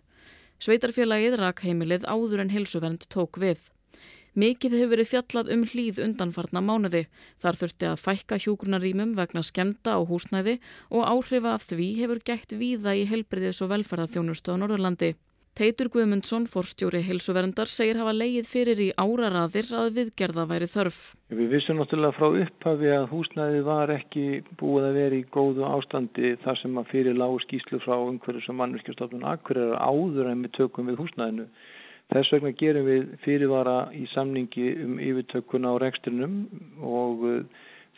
Sveitarfélagið 0.61 1.37
rakheimilið 1.39 2.05
áður 2.05 2.43
en 2.43 2.53
hilsuvernd 2.53 3.07
tók 3.09 3.39
við. 3.41 3.61
Mikið 4.37 4.75
hefur 4.77 4.91
verið 4.93 5.09
fjallað 5.09 5.49
um 5.55 5.63
hlýð 5.71 6.01
undanfarna 6.03 6.61
mánuði. 6.61 7.07
Þar 7.41 7.57
þurfti 7.61 7.87
að 7.89 8.03
fækka 8.03 8.37
hjúgrunarímum 8.43 9.15
vegna 9.17 9.41
skemta 9.43 9.97
á 9.97 9.99
húsnæði 10.05 10.59
og 10.93 11.07
áhrifa 11.09 11.55
af 11.57 11.65
því 11.71 11.87
hefur 12.03 12.21
gætt 12.21 12.53
víða 12.59 12.93
í 12.93 13.07
helbriðis 13.09 13.63
og 13.65 13.73
velferðarþjónustu 13.73 14.53
á 14.53 14.59
Norðurlandi. 14.61 15.15
Teitur 15.59 15.89
Guðmundsson, 15.91 16.45
forstjóri 16.47 17.01
heilsuverndar, 17.03 17.67
segir 17.67 17.97
hafa 17.99 18.13
leið 18.15 18.45
fyrir 18.47 18.79
í 18.79 18.85
áraraðir 18.95 19.67
að 19.75 19.89
viðgerða 19.97 20.45
væri 20.47 20.69
þörf. 20.71 20.99
Við 21.35 21.49
vissum 21.51 21.81
náttúrulega 21.81 22.15
frá 22.15 22.37
upphafi 22.45 22.91
að 22.95 23.07
húsnæði 23.11 23.65
var 23.67 23.91
ekki 23.91 24.23
búið 24.61 24.85
að 24.87 24.99
vera 25.01 25.17
í 25.17 25.25
góðu 25.35 25.65
ástandi 25.67 26.31
þar 26.45 26.61
sem 26.61 26.79
að 26.79 26.87
fyrir 26.93 27.19
lágu 27.19 27.41
skýslu 27.43 27.81
frá 27.83 27.97
umhverju 27.97 28.45
sem 28.45 28.55
mannverkjastofnun 28.55 29.27
akkurir 29.33 29.75
áður 29.75 30.29
en 30.31 30.45
við 30.45 30.53
tökum 30.61 30.87
við 30.87 31.01
húsnæðinu. 31.03 31.49
Þess 32.15 32.31
vegna 32.37 32.55
gerum 32.63 32.87
við 32.87 33.09
fyrirvara 33.25 33.77
í 33.99 34.05
samningi 34.13 34.69
um 34.85 34.93
yfirtökuna 35.09 35.73
á 35.75 35.81
rekstrinum 35.83 36.37
og 36.79 37.25
uh, 37.27 37.41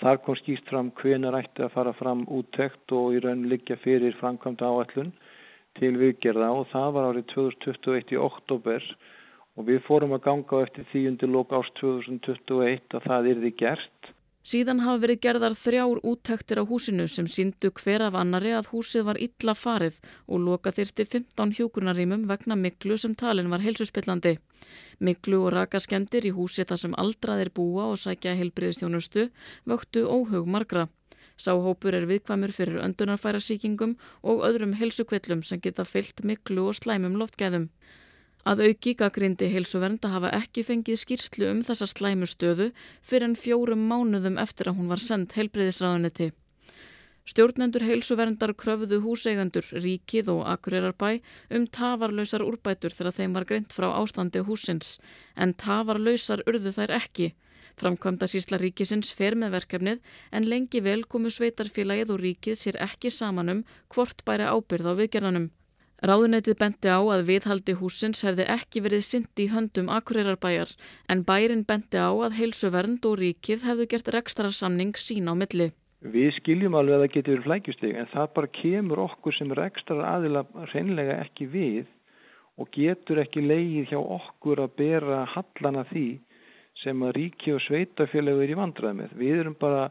þar 0.01 0.17
kom 0.25 0.39
skýst 0.41 0.65
fram 0.73 0.89
hvenar 0.97 1.37
ætti 1.43 1.67
að 1.67 1.75
fara 1.77 1.93
fram 1.93 2.25
úttekt 2.25 2.89
og 2.89 3.13
í 3.13 3.21
raun 3.21 3.45
liggja 3.53 3.77
fyrir 3.85 4.17
framkvæmda 4.17 4.65
áallun 4.65 5.13
til 5.79 5.93
viðgerða 5.99 6.51
og 6.59 6.69
það 6.71 6.87
var 6.95 7.09
árið 7.11 7.27
2021 7.33 8.15
í 8.15 8.21
oktober 8.21 8.87
og 9.59 9.67
við 9.67 9.83
fórum 9.87 10.15
að 10.15 10.25
ganga 10.29 10.63
eftir 10.65 10.87
þýjundi 10.93 11.29
lók 11.29 11.53
ást 11.57 11.75
2021 11.81 12.97
að 12.97 13.07
það 13.07 13.29
yrði 13.35 13.53
gert. 13.59 14.11
Síðan 14.41 14.79
hafa 14.81 15.03
verið 15.03 15.19
gerðar 15.21 15.53
þrjár 15.53 15.99
úttektir 16.11 16.57
á 16.57 16.65
húsinu 16.65 17.03
sem 17.05 17.27
síndu 17.29 17.69
hver 17.77 18.01
af 18.07 18.15
annari 18.17 18.55
að 18.57 18.71
húsið 18.71 19.03
var 19.05 19.19
illa 19.21 19.53
farið 19.53 19.99
og 20.25 20.41
loka 20.41 20.73
þyrti 20.73 21.05
15 21.05 21.51
hjókunarímum 21.59 22.23
vegna 22.31 22.57
miklu 22.57 22.97
sem 22.97 23.13
talin 23.13 23.51
var 23.53 23.61
heilsuspillandi. 23.61 24.39
Miklu 24.97 25.43
og 25.45 25.53
rakaskemdir 25.53 26.25
í 26.25 26.33
húsi 26.33 26.65
þar 26.65 26.81
sem 26.81 26.97
aldraðir 27.03 27.53
búa 27.53 27.91
og 27.91 28.01
sækja 28.01 28.33
heilbriðstjónustu 28.39 29.29
vöktu 29.69 30.07
óhug 30.09 30.49
margra. 30.49 30.87
Sáhópur 31.41 31.95
er 31.97 32.05
viðkvæmur 32.09 32.53
fyrir 32.53 32.81
öndunarfærasíkingum 32.85 33.95
og 34.21 34.43
öðrum 34.45 34.75
helsukvillum 34.77 35.41
sem 35.47 35.61
geta 35.63 35.85
fyllt 35.87 36.21
miklu 36.27 36.67
og 36.69 36.77
slæmum 36.77 37.17
loftgæðum. 37.21 37.69
Að 38.41 38.63
auki 38.67 38.95
gaggrindi 38.97 39.49
heilsuvernd 39.53 40.05
að 40.05 40.13
hafa 40.15 40.29
ekki 40.37 40.63
fengið 40.65 41.01
skýrslu 41.03 41.49
um 41.51 41.59
þessa 41.65 41.87
slæmu 41.89 42.29
stöðu 42.29 42.71
fyrir 43.05 43.27
en 43.27 43.35
fjórum 43.37 43.83
mánuðum 43.89 44.39
eftir 44.41 44.71
að 44.71 44.79
hún 44.79 44.89
var 44.89 45.03
sendt 45.03 45.35
heilbreyðisræðuniti. 45.37 46.31
Stjórnendur 47.31 47.85
heilsuverndar 47.85 48.55
kröfuðu 48.57 48.97
húseigandur, 49.03 49.67
ríkið 49.83 50.31
og 50.33 50.41
akureyrar 50.49 50.95
um 51.53 51.67
tafarlausar 51.67 52.41
úrbætur 52.41 52.95
þegar 52.97 53.17
þeim 53.17 53.33
var 53.37 53.45
greint 53.45 53.73
frá 53.73 53.91
ástandi 53.93 54.41
húsins 54.41 54.97
en 55.35 55.53
tafarlausar 55.53 56.41
urðu 56.49 56.73
þær 56.73 56.97
ekki 56.97 57.33
Framkvæmda 57.81 58.27
sísla 58.29 58.59
ríkisins 58.61 59.09
fer 59.17 59.33
með 59.33 59.55
verkefnið 59.55 60.01
en 60.37 60.45
lengi 60.49 60.83
vel 60.85 61.01
komu 61.09 61.31
sveitarfélagið 61.33 62.11
og 62.13 62.21
ríkið 62.21 62.59
sér 62.61 62.77
ekki 62.85 63.09
saman 63.09 63.49
um 63.55 63.63
hvort 63.89 64.21
bæri 64.27 64.45
ábyrð 64.45 64.91
á 64.91 64.93
viðgerðanum. 64.99 65.47
Ráðunetið 66.01 66.57
benti 66.57 66.89
á 66.89 67.01
að 67.01 67.27
viðhaldi 67.27 67.73
húsins 67.77 68.21
hefði 68.25 68.45
ekki 68.53 68.81
verið 68.85 69.03
syndi 69.05 69.47
í 69.47 69.51
höndum 69.53 69.89
akureyrarbæjar 69.93 70.71
en 71.13 71.25
bærin 71.25 71.65
benti 71.65 71.97
á 71.97 72.09
að 72.09 72.37
heilsuvernd 72.37 73.05
og 73.05 73.19
ríkið 73.21 73.65
hefðu 73.69 73.87
gert 73.89 74.13
rekstrarsamning 74.15 74.97
sín 74.97 75.29
á 75.29 75.33
milli. 75.37 75.71
Við 76.01 76.31
skiljum 76.39 76.77
alveg 76.77 76.97
að 76.97 77.03
það 77.03 77.13
getur 77.15 77.33
verið 77.33 77.47
flækjustig 77.49 77.97
en 78.01 78.09
það 78.13 78.33
bara 78.37 78.55
kemur 78.61 79.03
okkur 79.07 79.37
sem 79.37 79.53
rekstrar 79.57 80.01
aðila 80.15 80.45
reynlega 80.73 81.19
ekki 81.25 81.49
við 81.53 81.85
og 82.57 82.69
getur 82.73 83.21
ekki 83.21 83.45
leið 83.45 83.93
hjá 83.93 83.99
okkur 84.01 84.65
að 84.65 84.75
bera 84.81 85.23
hallana 85.33 85.85
því 85.93 86.07
sem 86.83 87.03
að 87.05 87.15
ríki 87.17 87.53
og 87.55 87.61
sveitafélagi 87.65 88.45
er 88.45 88.53
í 88.53 88.57
vandrað 88.57 88.97
með. 88.97 89.13
Við 89.19 89.41
erum 89.43 89.57
bara 89.61 89.89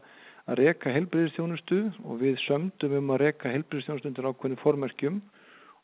að 0.49 0.59
reka 0.59 0.93
helbriðistjónustu 0.93 1.81
og 2.03 2.19
við 2.21 2.39
sömdum 2.45 2.97
um 2.99 3.13
að 3.15 3.21
reka 3.25 3.51
helbriðistjónustu 3.53 4.09
undir 4.09 4.27
ákveðinu 4.29 4.61
formerkjum 4.63 5.19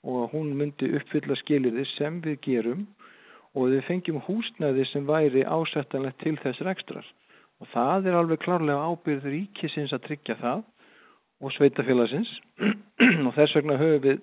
og 0.07 0.33
hún 0.33 0.53
myndi 0.59 0.89
uppfylla 0.97 1.37
skilirði 1.41 1.85
sem 1.95 2.19
við 2.25 2.39
gerum 2.45 2.85
og 3.57 3.71
við 3.73 3.85
fengjum 3.87 4.21
húsnæði 4.27 4.85
sem 4.91 5.05
væri 5.07 5.45
ásættanlegt 5.45 6.19
til 6.23 6.35
þess 6.43 6.63
rekstrar. 6.67 7.05
Og 7.61 7.69
það 7.73 8.09
er 8.09 8.17
alveg 8.19 8.41
klárlega 8.43 8.89
ábyrður 8.91 9.33
ríkisins 9.33 9.93
að 9.95 10.03
tryggja 10.09 10.37
það 10.41 10.65
og 11.41 11.53
sveitafélagsins 11.55 12.33
og 13.27 13.31
þess 13.37 13.55
vegna 13.57 13.79
höfum 13.79 14.03
við 14.03 14.21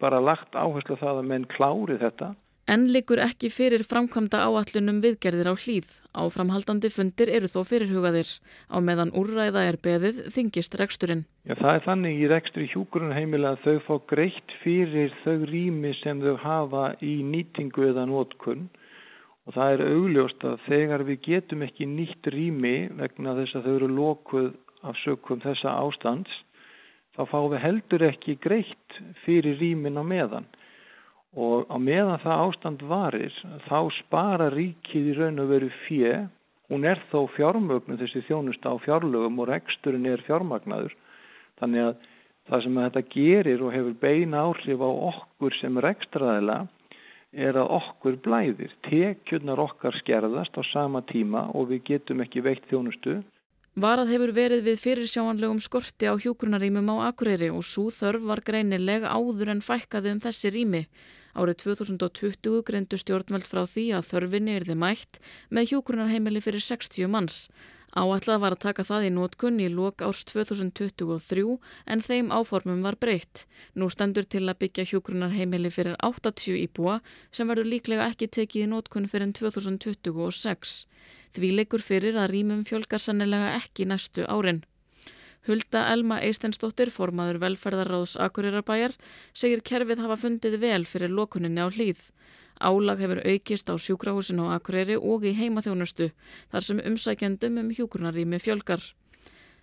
bara 0.00 0.20
lagt 0.24 0.56
áherslu 0.56 0.96
á 0.96 1.02
það 1.02 1.20
að 1.20 1.28
menn 1.32 1.48
klári 1.52 1.98
þetta 2.00 2.32
En 2.70 2.84
likur 2.94 3.18
ekki 3.18 3.48
fyrir 3.50 3.82
framkvæmda 3.82 4.44
áallunum 4.46 5.00
viðgerðir 5.02 5.48
á 5.50 5.54
hlýð. 5.58 5.88
Áframhaldandi 6.14 6.86
fundir 6.94 7.32
eru 7.34 7.48
þó 7.50 7.64
fyrirhugaðir. 7.66 8.28
Á 8.70 8.78
meðan 8.78 9.10
úrræða 9.18 9.64
er 9.66 9.78
beðið 9.82 10.20
þingist 10.30 10.76
reksturinn. 10.78 11.24
Já, 11.42 11.56
það 11.58 11.72
er 11.72 11.82
þannig 11.88 12.20
í 12.20 12.28
reksturi 12.30 12.68
hjúkurunheimila 12.70 13.56
að 13.56 13.64
þau 13.64 13.80
fá 13.88 13.94
greitt 14.12 14.54
fyrir 14.62 15.10
þau 15.24 15.48
rými 15.50 15.96
sem 15.98 16.22
þau 16.22 16.36
hafa 16.44 16.84
í 17.02 17.16
nýtingu 17.32 17.88
eða 17.88 18.06
nótkunn. 18.12 18.68
Og 19.48 19.58
það 19.58 19.74
er 19.74 19.84
augljóst 19.88 20.46
að 20.46 20.62
þegar 20.68 21.06
við 21.10 21.20
getum 21.26 21.66
ekki 21.66 21.90
nýtt 21.90 22.30
rými 22.36 22.76
vegna 23.02 23.34
þess 23.40 23.58
að 23.58 23.66
þau 23.66 23.74
eru 23.80 23.90
lokuð 23.96 24.50
af 24.86 25.02
sökum 25.02 25.42
þessa 25.42 25.74
ástands, 25.74 26.30
þá 27.18 27.26
fá 27.34 27.38
við 27.50 27.62
heldur 27.66 28.08
ekki 28.12 28.38
greitt 28.38 29.02
fyrir 29.26 29.58
rýmin 29.58 29.98
á 29.98 30.06
meðan 30.06 30.46
og 31.38 31.70
á 31.70 31.76
meðan 31.78 32.22
það 32.24 32.42
ástand 32.46 32.82
varir 32.90 33.34
þá 33.68 33.78
spara 34.00 34.50
ríkið 34.50 35.10
í 35.12 35.16
raun 35.18 35.42
og 35.42 35.50
veru 35.52 35.70
fjö 35.86 36.14
hún 36.70 36.86
er 36.86 37.02
þó 37.10 37.26
fjármögnu 37.34 37.98
þessi 37.98 38.22
þjónust 38.28 38.66
á 38.66 38.74
fjárlögum 38.82 39.42
og 39.42 39.50
reksturinn 39.50 40.06
er 40.06 40.22
fjármagnaður. 40.26 40.94
Þannig 41.60 41.86
að 41.86 41.96
það 42.50 42.62
sem 42.64 42.78
þetta 42.82 43.02
gerir 43.14 43.64
og 43.64 43.74
hefur 43.74 43.96
beina 44.00 44.44
áhrif 44.46 44.82
á 44.82 44.90
okkur 44.90 45.56
sem 45.58 45.82
rekstraðila 45.82 46.60
er 47.30 47.58
að 47.58 47.74
okkur 47.78 48.16
blæðir. 48.24 48.72
Tekjurnar 48.86 49.62
okkar 49.66 49.98
skerðast 49.98 50.56
á 50.58 50.62
sama 50.70 51.02
tíma 51.10 51.48
og 51.54 51.70
við 51.70 51.84
getum 51.92 52.22
ekki 52.24 52.42
veitt 52.42 52.66
þjónustu. 52.70 53.20
Varað 53.80 54.16
hefur 54.16 54.32
verið 54.34 54.64
við 54.66 54.80
fyrirsjáanlegum 54.82 55.60
skorti 55.62 56.10
á 56.10 56.14
hjókunarímum 56.18 56.90
á 56.90 57.10
Akureyri 57.10 57.52
og 57.54 57.62
svo 57.66 57.86
þörf 57.94 58.26
var 58.26 58.42
greinileg 58.42 59.06
áður 59.06 59.54
en 59.54 59.62
fækkaði 59.62 60.14
um 60.16 60.22
þessi 60.22 60.50
rými 60.50 60.82
Árið 61.34 61.60
2020 61.64 62.62
greindu 62.66 62.98
stjórnveld 62.98 63.46
frá 63.46 63.62
því 63.66 63.84
að 63.98 64.08
þörfinni 64.10 64.56
er 64.58 64.66
þið 64.66 64.80
mætt 64.82 65.20
með 65.50 65.68
hjókurunarheimili 65.72 66.42
fyrir 66.42 66.64
60 66.64 67.10
manns. 67.12 67.44
Áætlað 67.90 68.38
var 68.38 68.54
að 68.54 68.62
taka 68.62 68.84
það 68.86 69.04
í 69.08 69.10
nótkunn 69.14 69.56
í 69.58 69.66
lok 69.70 70.02
árs 70.06 70.22
2023 70.30 71.56
en 71.90 72.02
þeim 72.06 72.30
áformum 72.30 72.84
var 72.86 72.94
breytt. 73.02 73.46
Nú 73.74 73.90
stendur 73.90 74.28
til 74.30 74.44
að 74.46 74.60
byggja 74.62 74.86
hjókurunarheimili 74.92 75.72
fyrir 75.74 75.98
80 75.98 76.54
íbúa 76.68 77.00
sem 77.34 77.50
verður 77.50 77.72
líklega 77.72 78.06
ekki 78.06 78.30
tekið 78.30 78.66
í 78.68 78.70
nótkunn 78.70 79.10
fyrir 79.10 79.34
2026. 79.34 80.86
Því 81.34 81.50
leikur 81.58 81.82
fyrir 81.82 82.18
að 82.18 82.30
rýmum 82.36 82.62
fjölgar 82.66 83.02
sannilega 83.02 83.56
ekki 83.58 83.90
næstu 83.90 84.22
árin. 84.26 84.62
Hulda 85.48 85.86
Elma 85.88 86.18
Eistensdóttir, 86.20 86.90
formaður 86.92 87.38
velferðarráðs 87.40 88.18
Akureyrarbæjar, 88.20 88.92
segir 89.32 89.62
kerfið 89.64 90.02
hafa 90.04 90.18
fundið 90.20 90.58
vel 90.60 90.82
fyrir 90.84 91.12
lokuninni 91.16 91.64
á 91.64 91.68
hlýð. 91.72 92.10
Álag 92.60 93.00
hefur 93.00 93.22
aukist 93.24 93.72
á 93.72 93.74
sjúkrahúsinu 93.80 94.52
á 94.52 94.60
Akureyri 94.60 94.98
og 95.00 95.24
í 95.24 95.32
heimaþjónustu 95.32 96.10
þar 96.52 96.66
sem 96.66 96.82
umsækjandum 96.84 97.56
um 97.62 97.70
hjúgrunarými 97.72 98.36
fjölgar. 98.36 98.84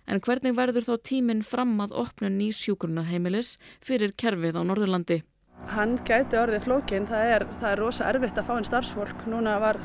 En 0.08 0.18
hvernig 0.18 0.56
verður 0.58 0.88
þá 0.88 0.94
tíminn 1.06 1.44
fram 1.46 1.78
að 1.84 1.94
opna 2.02 2.30
nýs 2.32 2.64
hjúgrunarheimilis 2.66 3.54
fyrir 3.78 4.16
kerfið 4.18 4.58
á 4.58 4.62
Norðurlandi? 4.66 5.22
Hann 5.68 5.98
gæti 6.06 6.38
orðið 6.40 6.62
flókin, 6.64 7.06
það 7.10 7.30
er, 7.34 7.44
það 7.60 7.72
er 7.74 7.80
rosa 7.82 8.06
erfitt 8.08 8.38
að 8.40 8.46
fá 8.48 8.52
einn 8.54 8.66
starfsfólk. 8.66 9.24
Núna 9.28 9.56
var, 9.60 9.76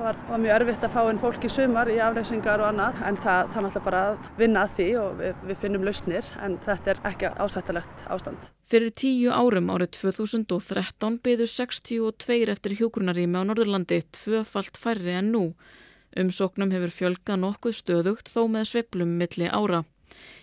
var, 0.00 0.16
var 0.28 0.40
mjög 0.42 0.54
erfitt 0.56 0.86
að 0.86 0.94
fá 0.96 1.00
einn 1.04 1.20
fólk 1.22 1.46
í 1.46 1.50
sumar 1.52 1.90
í 1.92 1.98
afreysingar 2.02 2.64
og 2.64 2.70
annað 2.72 2.98
en 3.06 3.18
það, 3.20 3.52
það 3.52 3.60
er 3.60 3.66
náttúrulega 3.66 3.84
bara 3.86 4.00
að 4.08 4.26
vinna 4.40 4.64
að 4.66 4.74
því 4.80 4.88
og 5.02 5.20
við, 5.20 5.44
við 5.50 5.60
finnum 5.62 5.86
lausnir 5.86 6.32
en 6.42 6.56
þetta 6.66 6.94
er 6.94 7.04
ekki 7.12 7.30
ásættalegt 7.38 8.02
ástand. 8.16 8.50
Fyrir 8.72 8.96
tíu 8.98 9.30
árum 9.30 9.70
árið 9.74 9.92
2013 10.00 11.20
byðu 11.22 11.48
62 11.54 12.50
eftir 12.56 12.76
hjókunarími 12.80 13.38
á 13.38 13.46
Norðurlandi, 13.46 14.02
tvöfalt 14.16 14.80
færri 14.80 15.14
en 15.20 15.30
nú. 15.36 15.44
Umsóknum 16.18 16.74
hefur 16.74 16.92
fjölga 16.92 17.38
nokkuð 17.40 17.78
stöðugt 17.78 18.34
þó 18.34 18.44
með 18.50 18.72
sveplum 18.74 19.14
milli 19.20 19.46
ára. 19.48 19.84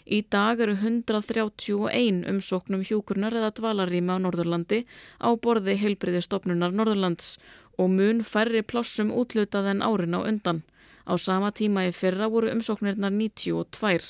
Í 0.10 0.24
dag 0.34 0.58
eru 0.66 0.74
131 0.74 2.24
umsóknum 2.32 2.82
hjúkurnar 2.82 3.36
eða 3.38 3.52
dvalarýma 3.60 4.16
á 4.18 4.24
Norðurlandi 4.24 4.80
á 5.22 5.30
borði 5.38 5.76
heilbriði 5.78 6.24
stopnunar 6.26 6.74
Norðurlands 6.74 7.36
og 7.78 7.92
mun 7.94 8.24
færri 8.26 8.64
plossum 8.66 9.12
útlutað 9.14 9.70
en 9.76 9.84
árin 9.86 10.18
á 10.18 10.26
undan. 10.26 10.64
Á 11.06 11.14
sama 11.22 11.52
tíma 11.54 11.86
í 11.86 11.94
fyrra 11.94 12.26
voru 12.34 12.50
umsóknirnar 12.56 13.14
92. 13.14 14.02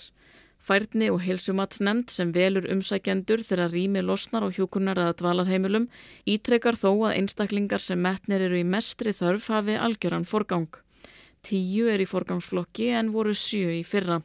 Færni 0.69 1.11
og 1.11 1.19
heilsumatsnemnd 1.25 2.15
sem 2.15 2.31
velur 2.31 2.71
umsækjendur 2.71 3.43
þegar 3.43 3.75
rými 3.75 3.99
losnar 3.99 4.47
á 4.47 4.49
hjúkurnar 4.55 5.03
eða 5.03 5.19
dvalarheimilum 5.19 5.91
ítrekar 6.23 6.79
þó 6.79 6.93
að 7.09 7.17
einstaklingar 7.19 7.83
sem 7.83 7.99
metnir 7.99 8.47
eru 8.47 8.63
í 8.63 8.63
mestri 8.63 9.11
þörf 9.11 9.51
hafi 9.51 9.75
algjöran 9.75 10.23
forgang. 10.23 10.71
Tíu 11.43 11.91
er 11.91 11.99
í 11.99 12.07
forgangsflokki 12.07 12.93
en 12.95 13.11
voru 13.11 13.35
sjö 13.35 13.67
í 13.81 13.83
fyrra. 13.83 14.21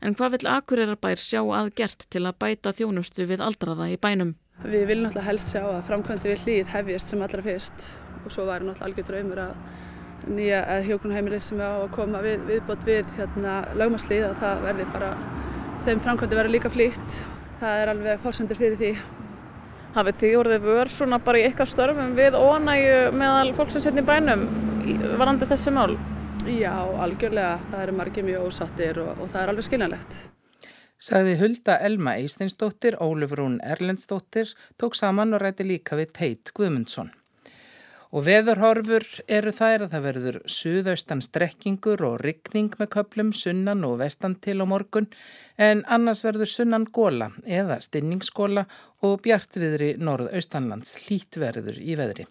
En 0.00 0.14
hvað 0.16 0.38
vil 0.38 0.48
Akureyrarbær 0.48 1.20
sjá 1.20 1.42
að 1.44 1.74
gert 1.76 2.06
til 2.08 2.22
að 2.24 2.38
bæta 2.40 2.72
þjónustu 2.72 3.26
við 3.28 3.42
aldraða 3.44 3.90
í 3.92 3.98
bænum? 4.00 4.32
Við 4.64 4.86
viljum 4.88 5.06
náttúrulega 5.06 5.26
helst 5.26 5.52
sjá 5.52 5.60
að 5.66 5.82
framkvæmdi 5.88 6.30
við 6.30 6.44
hlýð 6.44 6.70
hefjist 6.72 7.12
sem 7.12 7.24
allra 7.24 7.44
fyrst 7.44 7.84
og 8.24 8.32
svo 8.32 8.46
væri 8.48 8.64
náttúrulega 8.64 8.88
algjör 8.88 9.08
draumur 9.10 9.42
að 9.44 10.30
nýja 10.36 10.60
hjókunarheimilir 10.86 11.44
sem 11.44 11.60
er 11.60 11.76
á 11.76 11.78
að 11.82 11.92
koma 11.96 12.22
við, 12.24 12.46
viðbót 12.48 12.86
við 12.88 13.10
hérna, 13.18 13.54
lögmaslið 13.76 14.26
að 14.28 14.38
það 14.40 14.64
verði 14.66 14.86
bara, 14.94 15.10
þeim 15.84 16.02
framkvæmdi 16.06 16.38
verði 16.38 16.54
líka 16.54 16.72
flýtt. 16.72 17.18
Það 17.60 17.80
er 17.82 17.92
alveg 17.92 18.22
fórsendur 18.24 18.60
fyrir 18.60 18.80
því. 18.80 18.94
Hafið 19.96 20.20
því 20.20 20.30
orðið 20.40 20.68
vör 20.70 20.92
svona 20.94 21.18
bara 21.24 21.40
í 21.40 21.44
ykkar 21.50 21.68
störfum 21.68 22.16
við 22.16 22.38
óanægu 22.40 23.12
meðal 23.20 23.52
fólk 23.58 23.72
sem 23.74 23.84
setni 23.84 24.04
bænum 24.06 24.46
varandi 25.20 25.48
þessi 25.50 25.72
mál? 25.76 25.92
Já, 26.48 26.72
algjörlega. 27.02 27.58
Það 27.70 27.82
eru 27.84 27.94
margir 27.98 28.24
mjög 28.24 28.44
ósattir 28.48 28.98
og, 29.02 29.10
og 29.20 29.28
það 29.28 29.42
er 29.42 29.50
alveg 29.52 29.66
skiljanlegt. 29.66 30.18
Sagði 31.00 31.36
Hulda 31.40 31.76
Elma 31.84 32.14
Eisteinsdóttir, 32.20 32.96
Ólufrún 33.00 33.58
Erlendsdóttir, 33.64 34.52
tók 34.80 34.96
saman 34.96 35.36
og 35.36 35.42
ræti 35.44 35.64
líka 35.68 35.96
við 36.00 36.12
Teit 36.16 36.52
Guðmundsson. 36.56 37.12
Og 38.10 38.24
veðurhorfur 38.26 39.06
eru 39.30 39.52
þær 39.54 39.84
að 39.84 39.92
það 39.92 40.06
verður 40.08 40.38
suðaustan 40.50 41.22
strekkingur 41.22 42.02
og 42.08 42.18
ryggning 42.24 42.72
með 42.80 42.90
köplum 42.96 43.30
sunnan 43.36 43.84
og 43.86 44.00
vestan 44.00 44.34
til 44.42 44.58
á 44.60 44.66
morgun 44.66 45.06
en 45.60 45.84
annars 45.86 46.24
verður 46.26 46.50
sunnan 46.50 46.88
góla 46.90 47.30
eða 47.46 47.78
stinningsgóla 47.84 48.66
og 49.06 49.20
bjartviðri 49.22 49.94
norðaustanlands 50.02 50.96
hlítverður 51.04 51.78
í 51.78 51.96
veðri. 52.00 52.26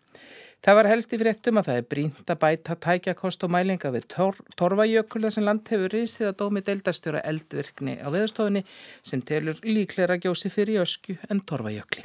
Það 0.59 0.75
var 0.75 0.87
helst 0.91 1.13
í 1.15 1.17
fréttum 1.21 1.59
að 1.59 1.67
það 1.69 1.77
er 1.79 1.85
brínt 1.93 2.31
að 2.33 2.39
bæta 2.41 2.75
tækjakost 2.83 3.43
og 3.47 3.51
mælinga 3.53 3.91
við 3.95 4.07
tor 4.11 4.39
Torfajökul 4.59 5.29
sem 5.31 5.45
land 5.47 5.71
hefur 5.71 5.93
risið 5.95 6.27
að 6.29 6.37
dómi 6.41 6.63
deildarstjóra 6.67 7.21
eldvirkni 7.31 7.95
á 8.03 8.07
veðurstofunni 8.11 8.65
sem 8.99 9.23
telur 9.23 9.61
líklega 9.63 10.19
gjósi 10.19 10.51
fyrir 10.51 10.83
ösku 10.83 11.15
en 11.31 11.39
Torfajökli. 11.39 12.03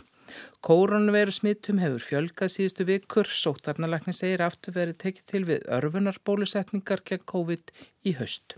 Kórunveru 0.63 1.35
smittum 1.35 1.83
hefur 1.83 2.07
fjölgað 2.07 2.55
síðustu 2.55 2.87
vikur, 2.87 3.27
sótvarnalagnin 3.27 4.17
segir 4.17 4.47
aftur 4.47 4.79
verið 4.79 5.01
tekið 5.03 5.31
til 5.33 5.43
við 5.51 5.67
örfunar 5.75 6.23
bólusetningar 6.23 7.03
gegn 7.11 7.27
COVID 7.35 7.75
í 8.07 8.15
haust. 8.21 8.55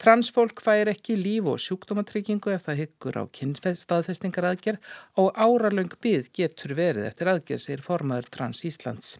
Transfólk 0.00 0.62
fær 0.64 0.88
ekki 0.88 1.12
líf 1.18 1.44
og 1.50 1.58
sjúkdómatryggingu 1.60 2.54
ef 2.54 2.62
það 2.64 2.78
hyggur 2.78 3.18
á 3.20 3.24
kynstaðfestingar 3.36 4.46
aðgerð 4.48 4.86
og 5.20 5.28
áralöng 5.36 5.92
byð 6.00 6.30
getur 6.38 6.72
verið 6.78 7.10
eftir 7.10 7.28
aðgerð 7.28 7.64
sér 7.66 7.84
formaður 7.84 8.30
Trans 8.32 8.64
Íslands. 8.64 9.18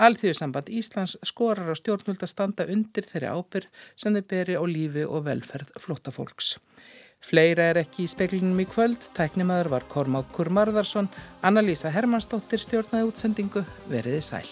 Alþjóðsamband 0.00 0.72
Íslands 0.72 1.18
skorar 1.28 1.68
á 1.68 1.76
stjórnvöld 1.76 2.24
að 2.24 2.32
standa 2.32 2.64
undir 2.64 3.04
þeirri 3.10 3.28
ábyrð 3.28 3.84
sem 3.92 4.16
þau 4.16 4.24
beri 4.32 4.56
á 4.56 4.64
lífi 4.64 5.04
og 5.04 5.26
velferð 5.28 5.76
flótafólks. 5.76 6.54
Fleira 7.22 7.68
er 7.70 7.82
ekki 7.84 8.06
í 8.06 8.10
speklinum 8.10 8.64
í 8.64 8.66
kvöld, 8.66 9.12
tæknimaður 9.12 9.76
var 9.76 9.84
Kormákur 9.92 10.48
Marðarsson, 10.48 11.12
Anna-Lísa 11.44 11.92
Hermannsdóttir 11.92 12.64
stjórnaði 12.64 13.12
útsendingu, 13.12 13.68
veriði 13.92 14.24
sæl. 14.32 14.48